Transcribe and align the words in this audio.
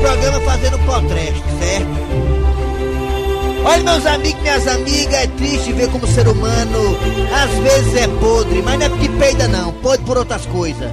programa 0.00 0.40
fazendo 0.40 0.78
potresto, 0.86 1.44
certo? 1.58 2.40
Olha, 3.64 3.82
meus 3.82 4.06
amigos, 4.06 4.40
minhas 4.40 4.66
amigas, 4.66 5.14
é 5.14 5.26
triste 5.26 5.72
ver 5.72 5.90
como 5.90 6.04
o 6.04 6.08
ser 6.08 6.26
humano 6.26 6.96
às 7.34 7.50
vezes 7.58 7.94
é 7.94 8.08
podre, 8.08 8.62
mas 8.62 8.78
não 8.78 8.86
é 8.86 8.88
porque 8.88 9.08
peida, 9.10 9.46
não, 9.48 9.72
pode 9.74 10.02
por 10.04 10.16
outras 10.16 10.46
coisas. 10.46 10.90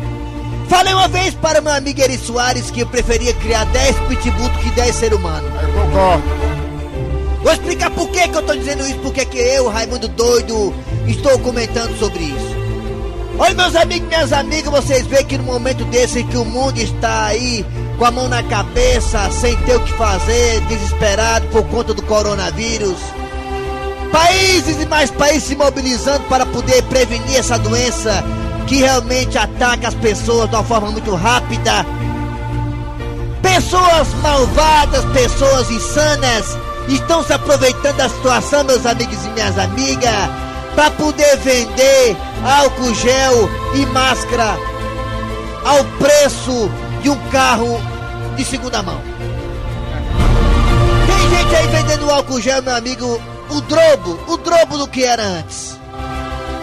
Falei 0.67 0.93
uma 0.93 1.07
vez 1.07 1.33
para 1.33 1.61
meu 1.61 1.71
amigo 1.71 2.01
Eri 2.01 2.17
Soares 2.17 2.69
que 2.69 2.81
eu 2.81 2.87
preferia 2.87 3.33
criar 3.35 3.63
10 3.65 3.95
pitbull 4.09 4.49
do 4.49 4.59
que 4.59 4.69
10 4.71 4.95
ser 4.95 5.13
humano. 5.13 5.47
Eu 5.61 5.81
concordo. 5.81 6.23
Vou 7.41 7.53
explicar 7.53 7.89
por 7.91 8.09
que, 8.09 8.27
que 8.27 8.35
eu 8.35 8.43
tô 8.43 8.53
dizendo 8.53 8.85
isso, 8.85 8.99
porque 8.99 9.23
que 9.23 9.37
eu, 9.37 9.69
Raimundo 9.69 10.09
Doido, 10.09 10.73
estou 11.07 11.39
comentando 11.39 11.97
sobre 11.97 12.23
isso. 12.23 12.57
Olha, 13.39 13.53
meus 13.53 13.75
amigos, 13.75 14.07
minhas 14.09 14.33
amigas, 14.33 14.69
vocês 14.69 15.07
veem 15.07 15.23
que 15.23 15.37
no 15.37 15.45
momento 15.45 15.85
desse 15.85 16.23
que 16.23 16.35
o 16.35 16.43
mundo 16.43 16.77
está 16.79 17.27
aí 17.27 17.65
com 17.97 18.05
a 18.05 18.11
mão 18.11 18.27
na 18.27 18.43
cabeça, 18.43 19.29
sem 19.31 19.55
ter 19.57 19.75
o 19.75 19.79
que 19.79 19.93
fazer, 19.93 20.61
desesperado 20.61 21.47
por 21.47 21.63
conta 21.65 21.93
do 21.93 22.01
coronavírus. 22.03 22.97
Países 24.11 24.81
e 24.81 24.85
mais 24.85 25.11
países 25.11 25.43
se 25.43 25.55
mobilizando 25.55 26.23
para 26.25 26.45
poder 26.45 26.83
prevenir 26.83 27.37
essa 27.37 27.57
doença 27.57 28.23
que 28.67 28.77
realmente 28.77 29.37
ataca 29.37 29.87
as 29.87 29.93
pessoas 29.95 30.49
de 30.49 30.55
uma 30.55 30.63
forma 30.63 30.91
muito 30.91 31.13
rápida. 31.15 31.85
Pessoas 33.41 34.07
malvadas, 34.21 35.03
pessoas 35.05 35.71
insanas 35.71 36.57
estão 36.87 37.23
se 37.23 37.33
aproveitando 37.33 37.97
da 37.97 38.09
situação, 38.09 38.63
meus 38.63 38.85
amigos 38.85 39.25
e 39.25 39.29
minhas 39.29 39.57
amigas, 39.57 40.29
para 40.75 40.91
poder 40.91 41.37
vender 41.37 42.15
álcool 42.45 42.93
gel 42.93 43.49
e 43.75 43.85
máscara 43.87 44.57
ao 45.65 45.83
preço 45.99 46.69
de 47.07 47.11
um 47.11 47.29
carro 47.29 47.79
de 48.35 48.43
segunda 48.43 48.83
mão. 48.83 49.01
Tem 51.07 51.29
gente 51.29 51.55
aí 51.55 51.67
vendendo 51.67 52.11
álcool 52.11 52.41
gel, 52.41 52.61
meu 52.61 52.75
amigo, 52.75 53.21
o 53.49 53.61
drobo, 53.61 54.19
o 54.27 54.35
drobo 54.35 54.77
do 54.77 54.89
que 54.89 55.05
era 55.05 55.23
antes. 55.23 55.79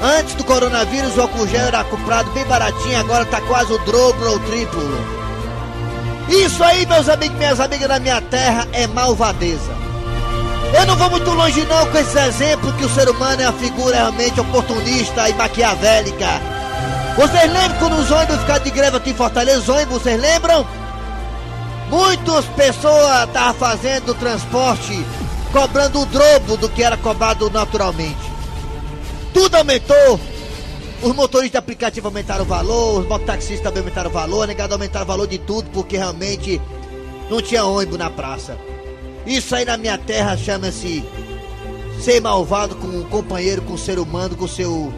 Antes 0.03 0.35
do 0.35 0.45
coronavírus, 0.45 1.17
o 1.17 1.23
álcool 1.23 1.49
gel 1.49 1.69
era 1.69 1.83
comprado 1.85 2.31
bem 2.33 2.45
baratinho, 2.45 3.01
agora 3.01 3.25
tá 3.25 3.41
quase 3.41 3.73
o 3.73 3.79
dobro 3.79 4.33
ou 4.33 4.37
o 4.37 4.41
triplo. 4.41 4.83
Isso 6.29 6.63
aí, 6.63 6.85
meus 6.85 7.09
amigos 7.09 7.39
minhas 7.39 7.59
amigas 7.59 7.89
da 7.89 7.99
minha 7.99 8.21
terra, 8.21 8.69
é 8.75 8.87
malvadeza. 8.87 9.73
Eu 10.79 10.85
não 10.85 10.97
vou 10.97 11.09
muito 11.09 11.31
longe 11.31 11.65
não 11.65 11.87
com 11.87 11.97
esses 11.97 12.17
exemplos 12.17 12.75
que 12.75 12.85
o 12.85 12.91
ser 12.91 13.09
humano 13.09 13.41
é 13.41 13.49
uma 13.49 13.59
figura 13.59 13.97
realmente 13.97 14.39
oportunista 14.39 15.27
e 15.27 15.33
maquiavélica. 15.33 16.54
Vocês 17.17 17.53
lembram 17.53 17.79
quando 17.79 17.97
os 17.97 18.11
ônibus 18.11 18.41
ficaram 18.41 18.65
de 18.65 18.71
greve 18.73 18.97
aqui 18.97 19.11
em 19.11 19.15
Fortaleza? 19.15 19.61
Os 19.61 19.69
ônibus, 19.69 20.03
vocês 20.03 20.21
lembram? 20.21 20.67
Muitas 21.89 22.45
pessoas 22.47 23.29
estavam 23.29 23.55
fazendo 23.55 24.15
transporte 24.15 25.05
cobrando 25.53 26.01
o 26.01 26.07
dobro 26.07 26.57
do 26.57 26.69
que 26.69 26.83
era 26.83 26.97
cobrado 26.97 27.49
naturalmente. 27.51 28.19
Tudo 29.33 29.55
aumentou. 29.55 30.19
Os 31.03 31.15
motoristas 31.15 31.53
de 31.53 31.57
aplicativo 31.59 32.09
aumentaram 32.09 32.45
o 32.45 32.49
valor, 32.49 33.01
os 33.01 33.07
mototaxistas 33.07 33.61
também 33.61 33.81
aumentaram 33.81 34.11
o 34.11 34.13
valor, 34.13 34.43
a 34.43 34.47
negada 34.47 34.75
aumentaram 34.75 35.05
o 35.05 35.09
valor 35.09 35.29
de 35.29 35.39
tudo 35.39 35.71
porque 35.71 35.97
realmente 35.97 36.61
não 37.31 37.41
tinha 37.41 37.65
ônibus 37.65 37.99
na 37.99 38.11
praça. 38.11 38.59
Isso 39.25 39.55
aí 39.55 39.65
na 39.65 39.77
minha 39.77 39.99
terra 39.99 40.37
chama-se 40.37 41.05
ser 42.01 42.21
malvado 42.21 42.75
com 42.75 42.89
um 42.89 43.05
companheiro, 43.05 43.63
com 43.63 43.75
um 43.75 43.79
ser 43.79 43.99
humano, 44.01 44.35
com 44.35 44.47
o 44.47 44.49
seu 44.49 44.93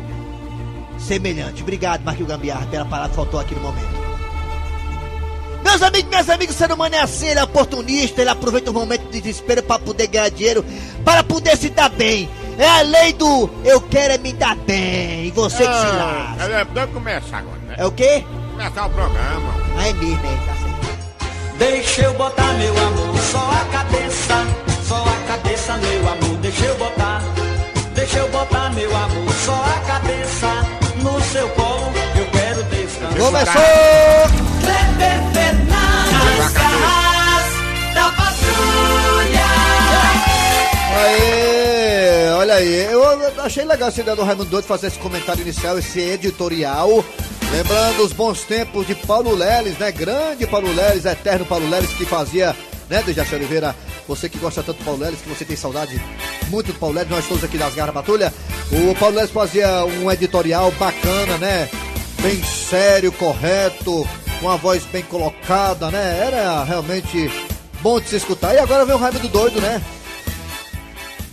semelhante. 0.99 1.63
Obrigado, 1.63 2.03
Marquinhos 2.05 2.29
Gambiarra, 2.31 2.67
pela 2.67 2.85
parada 2.85 3.11
que 3.11 3.17
faltou 3.17 3.39
aqui 3.41 3.55
no 3.55 3.61
momento. 3.61 4.07
Meus 5.65 5.83
amigos, 5.83 6.09
minhas 6.09 6.31
amigas, 6.31 6.55
o 6.55 6.59
ser 6.59 6.71
humano 6.73 6.95
é 6.95 7.01
assim, 7.01 7.27
ele 7.27 7.41
é 7.41 7.45
oportunista, 7.45 8.21
ele 8.21 8.31
aproveita 8.31 8.71
o 8.71 8.75
momento 8.75 9.11
de 9.11 9.21
desespero 9.21 9.63
para 9.65 9.79
poder 9.81 10.07
ganhar 10.07 10.31
dinheiro, 10.31 10.65
para 11.05 11.25
poder 11.25 11.57
se 11.57 11.71
dar 11.71 11.89
bem. 11.91 12.29
É 12.57 12.67
a 12.67 12.81
lei 12.83 13.13
do 13.13 13.51
eu 13.65 13.81
quero 13.81 14.15
é 14.15 14.19
me 14.19 14.33
dar 14.33 14.55
bem, 14.57 15.27
e 15.27 15.31
você 15.33 15.59
que 15.59 15.63
se 15.65 15.87
Ah, 15.87 16.35
lasca. 16.39 16.53
é, 16.53 16.65
Deve 16.67 16.93
começar 16.93 17.39
agora, 17.39 17.59
né? 17.67 17.75
É 17.79 17.85
o 17.85 17.91
quê? 17.91 18.25
Começar 18.53 18.87
o 18.87 18.91
programa. 18.91 19.55
Ah, 19.77 19.89
é 19.89 19.93
mesmo, 19.93 20.23
né? 20.23 20.39
Tá 20.47 20.55
certo. 20.55 21.59
Deixa 21.59 22.03
eu 22.03 22.15
botar 22.15 22.53
meu 22.55 22.79
amor, 22.79 23.19
só 23.19 23.39
a 23.51 23.65
cabeça, 23.73 24.47
só 24.87 25.05
a 25.05 25.27
cabeça, 25.29 25.77
meu 25.79 26.01
amor, 26.13 26.37
deixa 26.39 26.65
eu 26.65 26.79
botar. 26.79 27.23
Deixa 27.95 28.19
eu 28.19 28.29
botar 28.31 28.71
meu 28.73 28.97
amor, 28.97 29.33
só 29.45 29.53
a 29.55 29.81
cabeça 29.87 30.47
no 31.13 31.21
seu 31.23 31.49
colo, 31.51 31.93
eu 32.17 32.27
quero 32.27 32.63
descansar. 32.65 33.19
Começou! 33.19 33.63
Kleber 34.61 35.23
Fernandes, 35.33 36.53
garras 36.53 37.47
da 37.95 38.11
patrulha. 38.11 39.47
Aê, 40.97 42.31
olha 42.39 42.55
aí, 42.55 42.89
eu 42.91 43.43
achei 43.45 43.65
legal 43.65 43.89
essa 43.89 44.01
ideia 44.01 44.17
do 44.17 44.25
Raimundo 44.25 44.51
Doido 44.51 44.67
fazer 44.67 44.89
esse 44.89 44.99
comentário 44.99 45.43
inicial, 45.43 45.79
esse 45.79 46.01
editorial. 46.01 47.05
Lembrando 47.53 48.03
os 48.03 48.13
bons 48.13 48.41
tempos 48.41 48.87
de 48.87 48.95
Paulo 48.97 49.33
Leles, 49.33 49.79
né? 49.79 49.93
Grande 49.93 50.47
Paulo 50.47 50.73
Leles, 50.73 51.05
eterno 51.05 51.47
Paulo 51.47 51.69
Leles, 51.71 51.91
que 51.91 52.05
fazia, 52.05 52.57
né, 52.91 53.03
Dejaci 53.07 53.37
Oliveira? 53.37 53.75
Você 54.09 54.29
que 54.29 54.39
gosta 54.39 54.63
tanto 54.63 54.79
do 54.79 54.85
Paulo 54.85 55.01
Leles, 55.01 55.21
que 55.21 55.29
você 55.29 55.45
tem 55.45 55.57
saudade 55.57 56.01
muito 56.49 56.73
do 56.73 56.79
Paulo 56.79 56.95
Leles, 56.95 57.11
nós 57.11 57.27
todos 57.27 57.43
aqui 57.43 57.59
das 57.59 57.75
Garras 57.75 57.95
Patrulha. 57.95 58.33
O 58.71 58.95
Paulo 58.95 59.17
Leles 59.17 59.31
fazia 59.31 59.85
um 59.85 60.11
editorial 60.11 60.71
bacana, 60.73 61.37
né? 61.39 61.69
Bem 62.23 62.43
sério, 62.45 63.11
correto, 63.13 64.07
com 64.41 64.49
a 64.49 64.57
voz 64.57 64.85
bem 64.85 65.03
colocada, 65.03 65.91
né? 65.91 66.21
Era 66.27 66.63
realmente 66.65 67.31
bom 67.83 68.01
de 68.01 68.09
se 68.09 68.17
escutar. 68.17 68.55
E 68.55 68.59
agora 68.59 68.85
vem 68.85 68.95
o 68.95 68.99
Raimundo 68.99 69.29
Doido, 69.29 69.61
né? 69.61 69.83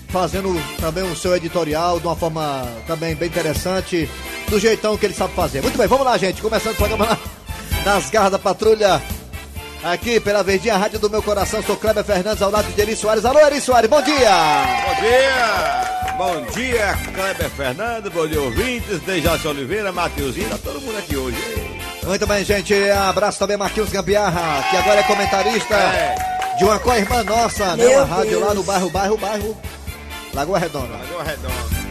fazendo 0.09 0.53
também 0.79 1.03
o 1.03 1.16
seu 1.16 1.35
editorial 1.35 2.00
de 2.00 2.06
uma 2.06 2.16
forma 2.16 2.67
também 2.85 3.16
bem 3.16 3.28
interessante, 3.28 4.07
do 4.47 4.59
jeitão 4.59 4.95
que 4.95 5.07
ele 5.07 5.13
sabe 5.16 5.33
fazer. 5.33 5.59
Muito 5.63 5.75
bem, 5.75 5.88
vamos 5.88 6.06
lá, 6.06 6.16
gente. 6.19 6.39
Começando 6.39 6.73
o 6.73 6.78
programa 6.78 7.06
na- 7.83 7.94
nas 7.94 8.12
garras 8.12 8.31
da 8.31 8.38
patrulha. 8.38 9.01
Aqui 9.83 10.19
pela 10.19 10.41
Verdinha 10.44 10.77
Rádio 10.77 10.97
do 10.97 11.09
Meu 11.09 11.21
Coração, 11.21 11.61
sou 11.61 11.75
Kleber 11.75 12.03
Fernandes 12.05 12.41
ao 12.41 12.49
lado 12.49 12.71
de 12.71 12.81
Eri 12.81 12.95
Soares. 12.95 13.25
Alô, 13.25 13.39
Eri 13.39 13.59
Soares, 13.59 13.89
bom 13.89 14.01
dia! 14.01 14.29
Bom 14.85 15.01
dia! 15.01 15.94
Bom 16.17 16.41
dia, 16.53 16.97
Kleber 17.13 17.49
Fernando, 17.49 18.09
bom 18.11 18.25
dia, 18.27 18.39
ouvintes, 18.39 18.99
Dejaci 19.01 19.47
Oliveira, 19.47 19.91
Mateuzinho, 19.91 20.47
tá 20.47 20.57
todo 20.63 20.79
mundo 20.79 20.97
aqui 20.97 21.17
hoje. 21.17 21.38
Muito 22.05 22.27
bem, 22.27 22.45
gente. 22.45 22.73
Abraço 22.91 23.39
também 23.39 23.57
Marquinhos 23.57 23.89
Gambiarra, 23.89 24.63
que 24.69 24.77
agora 24.77 24.99
é 24.99 25.03
comentarista 25.03 25.73
É. 25.75 26.15
de 26.57 26.63
uma 26.65 26.79
co-irmã 26.79 27.23
nossa, 27.23 27.75
né? 27.75 27.88
Uma 27.88 28.05
rádio 28.05 28.39
lá 28.39 28.53
no 28.53 28.63
bairro, 28.63 28.89
bairro, 28.89 29.17
bairro 29.17 29.57
Lagoa 30.33 30.59
Redonda. 30.59 30.94
Lagoa 30.97 31.23
Redonda. 31.23 31.83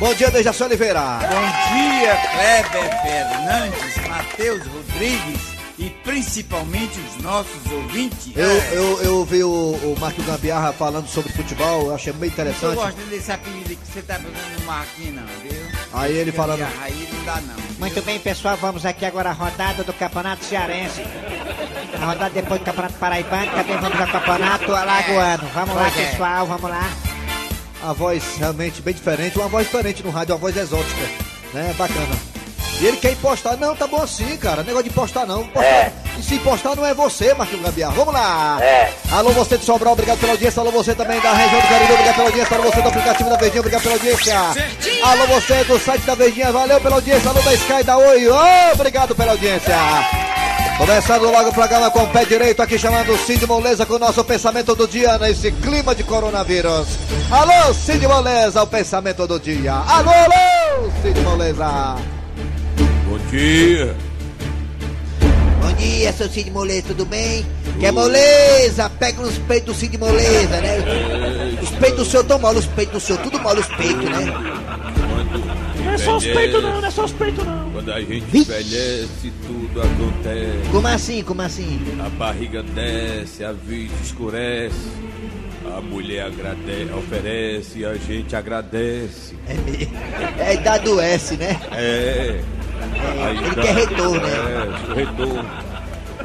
Bom 0.00 0.14
dia, 0.14 0.30
Dejaci 0.30 0.62
Oliveira. 0.64 1.00
Bom 1.00 1.74
dia, 1.76 2.16
Kleber 2.16 3.02
Fernandes, 3.02 4.08
Matheus 4.08 4.62
Rodrigues 4.66 5.55
e 5.78 5.90
principalmente 6.02 6.98
os 7.00 7.22
nossos 7.22 7.70
ouvintes. 7.70 8.32
Eu, 8.34 8.48
eu, 8.50 9.02
eu 9.02 9.24
vi 9.24 9.42
o, 9.44 9.48
o 9.50 9.96
Marquinhos 10.00 10.26
Gambiarra 10.30 10.72
falando 10.72 11.06
sobre 11.08 11.32
futebol, 11.32 11.86
eu 11.88 11.94
achei 11.94 12.12
bem 12.14 12.28
Eu 12.28 12.32
interessante. 12.32 12.74
gosto 12.74 12.96
desse 13.10 13.30
apelido 13.30 13.76
que 13.76 13.92
você 13.92 14.00
tá 14.02 14.14
fazendo 14.14 14.60
no 14.60 14.66
Marquinhos, 14.66 15.14
não, 15.16 15.26
viu? 15.42 15.62
Aí 15.92 16.16
ele 16.16 16.32
falando- 16.32 16.66
Aí 16.80 17.08
não 17.12 17.24
dá, 17.24 17.40
não. 17.42 17.54
viu? 17.54 17.76
Muito 17.78 18.02
bem, 18.02 18.18
pessoal, 18.18 18.56
vamos 18.56 18.86
aqui 18.86 19.04
agora 19.04 19.30
à 19.30 19.32
rodada 19.32 19.84
do 19.84 19.92
Campeonato 19.92 20.44
Cearense. 20.44 21.02
A 22.00 22.04
rodada 22.06 22.30
depois 22.30 22.60
do 22.60 22.64
Campeonato 22.64 22.94
Paraibano, 22.94 23.50
também 23.52 23.76
vamos 23.78 24.00
ao 24.00 24.06
Campeonato 24.08 24.72
Alagoano. 24.74 25.48
Vamos 25.54 25.74
lá, 25.76 25.88
é. 25.88 25.90
pessoal, 25.90 26.46
vamos 26.46 26.70
lá. 26.70 26.90
a 27.82 27.92
voz 27.92 28.22
realmente 28.38 28.80
bem 28.82 28.94
diferente, 28.94 29.38
uma 29.38 29.48
voz 29.48 29.66
diferente 29.66 30.02
no 30.02 30.10
rádio, 30.10 30.34
uma 30.34 30.40
voz 30.40 30.56
exótica, 30.56 31.02
né? 31.52 31.74
Bacana. 31.76 32.35
E 32.78 32.86
ele 32.86 32.98
quer 32.98 33.12
impostar, 33.12 33.56
não, 33.56 33.74
tá 33.74 33.86
bom 33.86 34.02
assim, 34.02 34.36
cara. 34.36 34.62
Negócio 34.62 34.84
de 34.84 34.90
impostar 34.90 35.26
não. 35.26 35.42
Impostar- 35.42 35.92
E 36.18 36.22
se 36.22 36.34
impostar 36.34 36.76
não 36.76 36.84
é 36.84 36.92
você, 36.92 37.32
Marquinhos 37.34 37.64
Gambiarra. 37.64 37.94
Vamos 37.94 38.12
lá! 38.12 38.58
Alô, 39.12 39.30
você 39.30 39.56
de 39.56 39.64
Sobral, 39.64 39.94
obrigado 39.94 40.18
pela 40.18 40.32
audiência. 40.32 40.60
Alô, 40.60 40.70
você 40.70 40.94
também 40.94 41.18
da 41.20 41.32
região 41.32 41.60
do 41.60 41.66
Cariri, 41.68 41.92
obrigado 41.92 42.14
pela 42.16 42.28
audiência. 42.28 42.56
Alô, 42.56 42.70
você 42.70 42.82
do 42.82 42.88
aplicativo 42.88 43.30
da 43.30 43.36
Verdinha, 43.36 43.60
obrigado 43.60 43.82
pela 43.82 43.94
audiência. 43.94 44.34
Alô, 45.02 45.26
você 45.26 45.64
do 45.64 45.78
site 45.78 46.02
da 46.02 46.14
Verdinha, 46.14 46.52
valeu 46.52 46.80
pela 46.80 46.96
audiência. 46.96 47.30
Alô, 47.30 47.40
da 47.40 47.54
Sky, 47.54 47.82
da 47.82 47.96
Oi, 47.96 48.28
ô, 48.28 48.72
obrigado 48.74 49.14
pela 49.14 49.32
audiência. 49.32 49.74
Começando 50.78 51.22
logo 51.30 51.48
o 51.48 51.54
programa 51.54 51.90
com 51.90 52.02
o 52.02 52.06
pé 52.08 52.26
direito 52.26 52.60
aqui 52.60 52.78
chamando 52.78 53.10
o 53.14 53.18
Cid 53.18 53.46
Moleza 53.46 53.86
com 53.86 53.94
o 53.94 53.98
nosso 53.98 54.22
pensamento 54.22 54.74
do 54.74 54.86
dia 54.86 55.16
nesse 55.16 55.50
clima 55.50 55.94
de 55.94 56.04
coronavírus. 56.04 56.86
Alô, 57.30 57.72
Cid 57.72 58.06
Moleza, 58.06 58.62
o 58.62 58.66
pensamento 58.66 59.26
do 59.26 59.40
dia. 59.40 59.72
Alô, 59.72 60.10
alô, 60.10 60.90
Cid 61.02 61.18
Moleza. 61.20 61.96
Bom 63.36 63.42
dia. 63.42 63.94
Bom 65.60 65.72
dia, 65.74 66.10
seu 66.14 66.26
Cid 66.26 66.50
Moleza, 66.50 66.84
tudo 66.86 67.04
bem? 67.04 67.44
Quer 67.78 67.92
moleza? 67.92 68.88
Pega 68.88 69.20
nos 69.20 69.36
peitos 69.36 69.74
do 69.74 69.78
Cid 69.78 69.98
Moleza, 69.98 70.58
né? 70.62 70.78
Os 71.62 71.68
peitos 71.72 71.98
do 71.98 72.10
senhor 72.10 72.24
tão 72.24 72.38
mole, 72.38 72.60
os 72.60 72.66
peitos 72.66 72.94
do 72.94 73.06
senhor, 73.06 73.20
tudo 73.20 73.38
mole 73.40 73.60
os 73.60 73.66
peitos, 73.66 74.04
né? 74.04 74.24
Não 75.84 75.92
é 75.92 75.98
só 75.98 76.16
os 76.16 76.24
peitos 76.24 76.62
não, 76.62 76.80
não 76.80 76.88
é 76.88 76.90
só 76.90 77.04
os 77.04 77.12
peitos 77.12 77.44
não. 77.44 77.70
Quando 77.72 77.92
a 77.92 78.00
gente 78.00 78.24
Vixe. 78.24 78.50
envelhece, 78.50 79.32
tudo 79.46 79.82
acontece. 79.82 80.70
Como 80.72 80.88
assim, 80.88 81.22
como 81.22 81.42
assim? 81.42 81.78
A 82.06 82.08
barriga 82.08 82.62
desce, 82.62 83.44
a 83.44 83.52
vida 83.52 83.92
escurece. 84.02 84.88
A 85.76 85.80
mulher 85.82 86.24
agradece, 86.24 86.90
oferece, 86.90 87.84
a 87.84 87.94
gente 87.96 88.34
agradece. 88.34 89.34
É, 89.46 90.42
é 90.42 90.46
a 90.46 90.54
idade 90.54 90.84
do 90.84 90.98
S, 90.98 91.36
né? 91.36 91.60
É. 91.72 92.40
Ele 93.30 93.54
quer 93.54 93.74
retorno, 93.74 94.20
né? 94.20 94.32
É, 94.90 94.94
retorno. 94.94 95.50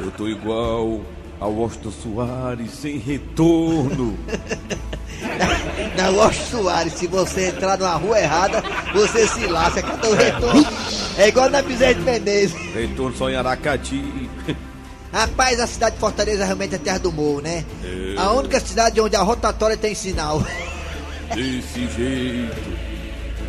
Eu 0.00 0.10
tô 0.12 0.28
igual 0.28 1.00
ao 1.40 1.62
Austin 1.62 1.90
Soares, 1.90 2.70
sem 2.70 2.98
retorno. 2.98 4.18
Na 5.96 6.10
Washington 6.10 6.62
Soares, 6.62 6.92
se 6.94 7.06
você 7.06 7.48
entrar 7.48 7.78
numa 7.78 7.94
rua 7.94 8.18
errada, 8.18 8.62
você 8.92 9.26
se 9.26 9.46
lasca. 9.46 9.82
Cadê 9.82 10.08
o 10.08 10.14
retorno? 10.14 10.66
É 11.18 11.28
igual 11.28 11.50
na 11.50 11.60
de 11.60 11.94
Menezes. 12.00 12.54
Retorno 12.74 13.16
só 13.16 13.30
em 13.30 13.36
Aracati. 13.36 14.30
Rapaz, 15.12 15.60
a 15.60 15.66
cidade 15.66 15.96
de 15.96 16.00
Fortaleza 16.00 16.44
realmente 16.44 16.74
é 16.74 16.78
terra 16.78 16.98
do 16.98 17.12
morro, 17.12 17.42
né? 17.42 17.64
É. 17.84 18.14
A 18.16 18.32
única 18.32 18.58
cidade 18.58 19.00
onde 19.00 19.14
a 19.14 19.22
rotatória 19.22 19.76
tem 19.76 19.94
sinal. 19.94 20.42
Desse 21.34 21.86
jeito. 21.94 22.72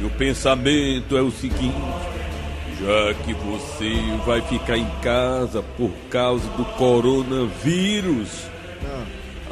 Meu 0.02 0.10
pensamento 0.12 1.16
é 1.16 1.22
o 1.22 1.32
seguinte: 1.32 1.74
já 2.84 3.14
que 3.24 3.34
você 3.34 3.94
vai 4.26 4.42
ficar 4.42 4.78
em 4.78 4.90
casa 5.02 5.64
por 5.78 5.92
causa 6.10 6.48
do 6.52 6.66
coronavírus, 6.66 8.44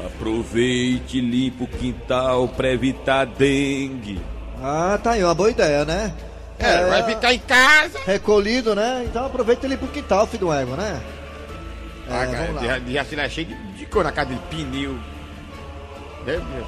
aproveite 0.05 1.17
e 1.17 1.21
limpe 1.21 1.63
o 1.63 1.67
quintal 1.67 2.47
para 2.47 2.69
evitar 2.71 3.25
dengue. 3.25 4.19
Ah, 4.61 4.99
tá 5.01 5.11
aí, 5.11 5.23
uma 5.23 5.33
boa 5.33 5.49
ideia, 5.49 5.85
né? 5.85 6.13
É, 6.59 6.85
vai 6.85 7.03
ficar 7.03 7.33
em 7.33 7.39
casa. 7.39 7.99
Recolhido, 8.05 8.75
né? 8.75 9.03
Então 9.07 9.25
aproveita 9.25 9.65
ele 9.65 9.77
pro 9.77 9.87
quintal, 9.87 10.27
filho 10.27 10.47
do 10.47 10.53
ego, 10.53 10.75
né? 10.75 11.01
É, 12.07 12.13
Ah, 12.13 12.27
cara, 12.27 12.51
lá. 12.51 12.77
de, 12.79 12.85
de 12.85 12.97
assim, 12.99 13.15
cheio 13.29 13.47
de, 13.47 13.55
de 13.73 13.85
cor 13.87 14.03
na 14.03 14.11
casa 14.11 14.29
dele, 14.29 14.41
pneu. 14.49 14.91
Né, 16.25 16.37
meu? 16.53 16.65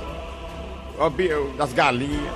Ó, 0.97 1.09
bi- 1.09 1.29
das 1.57 1.73
galinhas. 1.73 2.33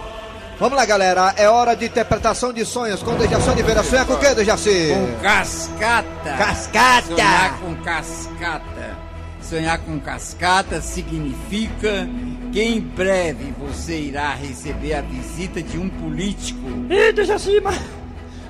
Vamos 0.59 0.75
lá, 0.75 0.85
galera. 0.85 1.35
É 1.37 1.47
hora 1.47 1.75
de 1.75 1.85
interpretação 1.85 2.51
de 2.51 2.65
sonhos 2.65 3.03
com 3.03 3.15
Dejaci 3.15 3.49
Oliveira. 3.49 3.83
Sonha 3.83 4.05
com 4.05 4.13
o 4.13 4.19
quê, 4.19 4.33
Dejaci? 4.33 4.89
Com 4.89 5.21
cascata. 5.21 6.33
Cascata. 6.35 7.07
Sonhar 7.07 7.59
com 7.59 7.75
cascata. 7.75 8.97
Sonhar 9.39 9.79
com 9.79 9.99
cascata 9.99 10.81
significa 10.81 12.09
que 12.51 12.59
em 12.59 12.81
breve 12.81 13.53
você 13.59 13.99
irá 13.99 14.33
receber 14.33 14.95
a 14.95 15.01
visita 15.01 15.61
de 15.61 15.77
um 15.77 15.89
político. 15.89 16.59
Ei, 16.89 17.13
Dejaci, 17.13 17.61
mas... 17.61 17.79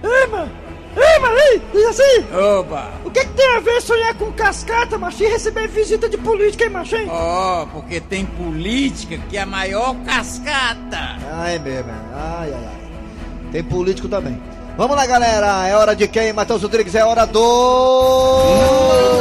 Ei, 0.01 0.27
mano. 0.27 0.66
Ei, 0.97 1.19
mano, 1.19 1.37
ei, 1.37 1.61
Dejaci. 1.71 2.25
Oba! 2.33 2.91
O 3.05 3.11
que, 3.11 3.19
que 3.19 3.33
tem 3.33 3.55
a 3.55 3.59
ver 3.59 3.81
sonhar 3.81 4.15
com 4.15 4.31
cascata, 4.33 4.97
macho, 4.97 5.23
e 5.23 5.27
receber 5.27 5.67
visita 5.67 6.09
de 6.09 6.17
política, 6.17 6.63
hein, 6.63 6.71
macho, 6.71 6.95
hein? 6.95 7.07
Ó, 7.09 7.67
porque 7.67 8.01
tem 8.01 8.25
política 8.25 9.17
que 9.29 9.37
é 9.37 9.41
a 9.41 9.45
maior 9.45 9.95
cascata. 10.05 11.17
Ai, 11.31 11.59
mesmo. 11.59 11.91
Ai, 12.13 12.51
ai, 12.51 12.65
ai. 12.65 13.51
Tem 13.51 13.63
político 13.63 14.07
também. 14.09 14.41
Vamos 14.75 14.95
lá, 14.95 15.05
galera. 15.05 15.67
É 15.67 15.75
hora 15.75 15.95
de 15.95 16.07
quem, 16.07 16.33
Matheus 16.33 16.63
Rodrigues? 16.63 16.95
É 16.95 17.05
hora 17.05 17.25
do... 17.25 17.41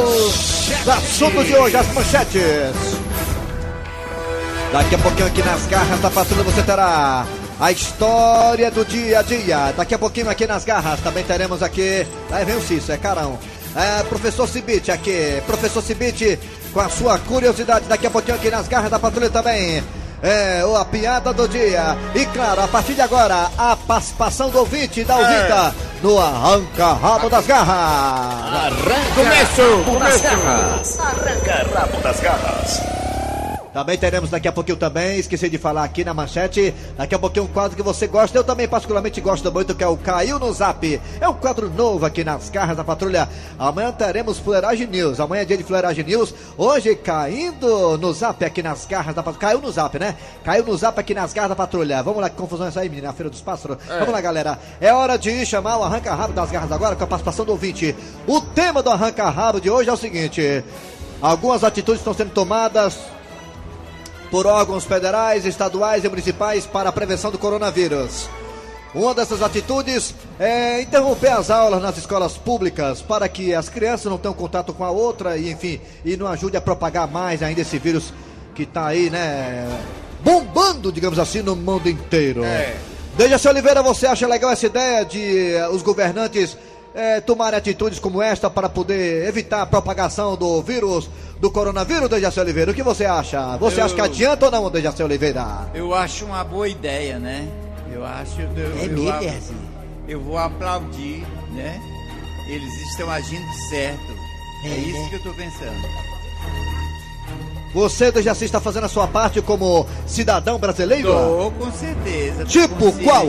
Dos 0.05 0.89
assuntos 0.89 1.45
de 1.45 1.55
hoje, 1.55 1.77
as 1.77 1.87
manchetes. 1.93 2.41
Daqui 4.71 4.95
a 4.95 4.97
pouquinho 4.97 5.27
aqui 5.27 5.43
nas 5.43 5.65
garras 5.67 5.99
da 6.01 6.09
patrulha 6.09 6.43
você 6.43 6.61
terá 6.61 7.25
a 7.59 7.71
história 7.71 8.69
do 8.71 8.85
dia 8.85 9.19
a 9.19 9.21
dia. 9.21 9.73
Daqui 9.75 9.95
a 9.95 9.99
pouquinho 9.99 10.29
aqui 10.29 10.45
nas 10.45 10.63
garras 10.63 10.99
também 11.01 11.23
teremos 11.23 11.63
aqui. 11.63 12.05
Aí 12.31 12.45
vem 12.45 12.55
o 12.55 12.61
Cício, 12.61 12.93
é 12.93 12.97
carão. 12.97 13.37
É, 13.75 14.03
professor 14.03 14.47
Cibite 14.47 14.91
aqui. 14.91 15.41
Professor 15.45 15.81
Cibite 15.81 16.39
com 16.73 16.79
a 16.79 16.89
sua 16.89 17.17
curiosidade. 17.19 17.85
Daqui 17.87 18.07
a 18.07 18.11
pouquinho 18.11 18.37
aqui 18.37 18.49
nas 18.49 18.67
garras 18.67 18.89
da 18.89 18.99
patrulha 18.99 19.29
também. 19.29 19.83
É, 20.21 20.63
a 20.75 20.85
piada 20.85 21.31
do 21.31 21.47
dia. 21.47 21.95
E 22.15 22.25
claro, 22.27 22.63
a 22.63 22.67
partir 22.67 22.93
de 22.95 23.01
agora, 23.01 23.51
a 23.57 23.75
participação 23.75 24.49
do 24.49 24.59
ouvinte 24.59 25.03
da 25.03 25.15
ouvinte 25.15 25.75
no 26.01 26.17
Arranca 26.19 26.93
Rabo 26.93 27.29
das 27.29 27.45
Garras. 27.45 28.73
Começou, 29.13 29.99
das 29.99 30.21
começou. 30.21 30.43
garras. 30.43 30.99
Arranca 30.99 31.79
rabo 31.79 32.01
das 32.01 32.19
garras. 32.19 32.96
Também 33.77 33.95
teremos 33.95 34.31
daqui 34.31 34.47
a 34.47 34.51
pouquinho 34.51 34.75
também, 34.75 35.19
esqueci 35.19 35.47
de 35.47 35.59
falar 35.59 35.83
aqui 35.83 36.03
na 36.03 36.11
manchete, 36.11 36.73
daqui 36.97 37.13
a 37.13 37.19
pouquinho 37.19 37.45
um 37.45 37.47
quadro 37.47 37.77
que 37.77 37.83
você 37.83 38.07
gosta, 38.07 38.35
eu 38.35 38.43
também 38.43 38.67
particularmente 38.67 39.21
gosto 39.21 39.51
muito, 39.51 39.75
que 39.75 39.83
é 39.83 39.87
o 39.87 39.95
Caiu 39.95 40.39
no 40.39 40.51
Zap. 40.51 40.99
É 41.21 41.29
um 41.29 41.35
quadro 41.35 41.69
novo 41.69 42.03
aqui 42.03 42.23
nas 42.23 42.49
garras 42.49 42.75
da 42.75 42.83
patrulha. 42.83 43.29
Amanhã 43.59 43.91
teremos 43.91 44.39
Fuleiragem 44.39 44.87
News, 44.87 45.19
amanhã 45.19 45.43
é 45.43 45.45
dia 45.45 45.57
de 45.57 45.63
Fuleiragem 45.63 46.03
News, 46.03 46.33
hoje 46.57 46.95
caindo 46.95 47.99
no 47.99 48.11
Zap 48.13 48.43
aqui 48.43 48.63
nas 48.63 48.83
garras 48.87 49.13
da 49.13 49.21
patrulha. 49.21 49.47
Caiu 49.47 49.61
no 49.61 49.71
Zap, 49.71 49.99
né? 49.99 50.15
Caiu 50.43 50.65
no 50.65 50.75
Zap 50.75 50.99
aqui 50.99 51.13
nas 51.13 51.31
garras 51.31 51.49
da 51.49 51.55
patrulha. 51.55 52.01
Vamos 52.01 52.19
lá, 52.19 52.31
que 52.31 52.35
confusão 52.35 52.65
é 52.65 52.69
essa 52.69 52.79
aí, 52.79 52.89
menina, 52.89 53.11
a 53.11 53.13
Feira 53.13 53.29
dos 53.29 53.41
Pássaros. 53.41 53.77
Vamos 53.87 54.09
lá, 54.11 54.19
galera. 54.19 54.57
É 54.81 54.91
hora 54.91 55.17
de 55.17 55.45
chamar 55.45 55.77
o 55.77 55.83
Arranca 55.83 56.15
Rabo 56.15 56.33
das 56.33 56.49
Garras 56.49 56.71
agora 56.71 56.95
com 56.95 57.03
a 57.03 57.07
participação 57.07 57.45
do 57.45 57.51
ouvinte. 57.51 57.95
O 58.25 58.41
tema 58.41 58.81
do 58.81 58.89
Arranca 58.89 59.29
Rabo 59.29 59.61
de 59.61 59.69
hoje 59.69 59.87
é 59.87 59.93
o 59.93 59.97
seguinte... 59.97 60.65
Algumas 61.19 61.63
atitudes 61.63 61.99
estão 61.99 62.13
sendo 62.13 62.29
tomadas 62.29 62.99
por 64.29 64.45
órgãos 64.45 64.85
federais, 64.85 65.45
estaduais 65.45 66.03
e 66.03 66.09
municipais 66.09 66.65
para 66.65 66.89
a 66.89 66.91
prevenção 66.91 67.31
do 67.31 67.37
coronavírus. 67.37 68.29
Uma 68.93 69.13
dessas 69.13 69.41
atitudes 69.41 70.15
é 70.39 70.81
interromper 70.81 71.31
as 71.33 71.51
aulas 71.51 71.81
nas 71.81 71.97
escolas 71.97 72.37
públicas 72.37 73.01
para 73.01 73.27
que 73.27 73.53
as 73.53 73.69
crianças 73.69 74.09
não 74.09 74.17
tenham 74.17 74.33
contato 74.33 74.73
com 74.73 74.83
a 74.83 74.89
outra 74.89 75.37
e, 75.37 75.51
enfim, 75.51 75.79
e 76.03 76.17
não 76.17 76.27
ajude 76.27 76.57
a 76.57 76.61
propagar 76.61 77.07
mais 77.07 77.43
ainda 77.43 77.61
esse 77.61 77.77
vírus 77.77 78.13
que 78.55 78.63
está 78.63 78.87
aí, 78.87 79.09
né, 79.09 79.67
bombando, 80.23 80.91
digamos 80.91 81.19
assim, 81.19 81.41
no 81.41 81.55
mundo 81.55 81.87
inteiro. 81.89 82.43
É. 82.43 82.75
Dejaci 83.17 83.47
Oliveira, 83.47 83.83
você 83.83 84.07
acha 84.07 84.27
legal 84.27 84.51
essa 84.51 84.65
ideia 84.65 85.03
de 85.03 85.53
eh, 85.53 85.67
os 85.69 85.81
governantes 85.81 86.57
eh, 86.97 87.21
tomarem 87.21 87.57
atitudes 87.59 87.99
como 87.99 88.21
esta 88.23 88.49
para 88.49 88.67
poder 88.67 89.27
evitar 89.27 89.61
a 89.61 89.65
propagação 89.67 90.35
do 90.35 90.61
vírus, 90.63 91.07
do 91.39 91.51
coronavírus, 91.51 92.09
Dejaci 92.09 92.39
Oliveira? 92.39 92.71
O 92.71 92.73
que 92.73 92.81
você 92.81 93.05
acha? 93.05 93.55
Você 93.57 93.79
Eu- 93.79 93.85
acha 93.85 93.93
que 93.95 94.01
adianta 94.01 94.45
ou 94.47 94.51
não, 94.51 94.69
Dejaci 94.71 95.03
Oliveira? 95.03 95.45
Eu 95.75 95.93
acho 95.93 96.25
uma 96.25 96.43
boa 96.43 96.67
ideia, 96.67 97.19
né? 97.19 97.47
Eu 97.93 98.03
acho. 98.03 98.41
Eu, 98.41 98.47
É 98.49 98.85
eu, 98.85 99.13
é 99.23 99.29
assim? 99.29 99.55
eu 100.07 100.19
vou 100.19 100.37
aplaudir, 100.39 101.23
né? 101.53 101.79
Eles 102.49 102.73
estão 102.91 103.09
agindo 103.11 103.45
certo. 103.69 104.17
É, 104.65 104.69
É, 104.69 104.77
isso 104.79 104.99
né? 104.99 105.07
que 105.09 105.15
eu 105.17 105.23
tô 105.23 105.33
pensando. 105.33 106.07
Você, 107.73 108.11
Dejaci, 108.11 108.45
está 108.45 108.59
fazendo 108.59 108.85
a 108.85 108.89
sua 108.89 109.07
parte 109.07 109.41
como 109.41 109.85
cidadão 110.07 110.57
brasileiro? 110.57 111.09
Tô 111.11 111.51
com 111.59 111.71
certeza. 111.71 112.39
tô 112.39 112.45
Tipo 112.45 112.75
consciente. 112.75 113.03
qual? 113.03 113.25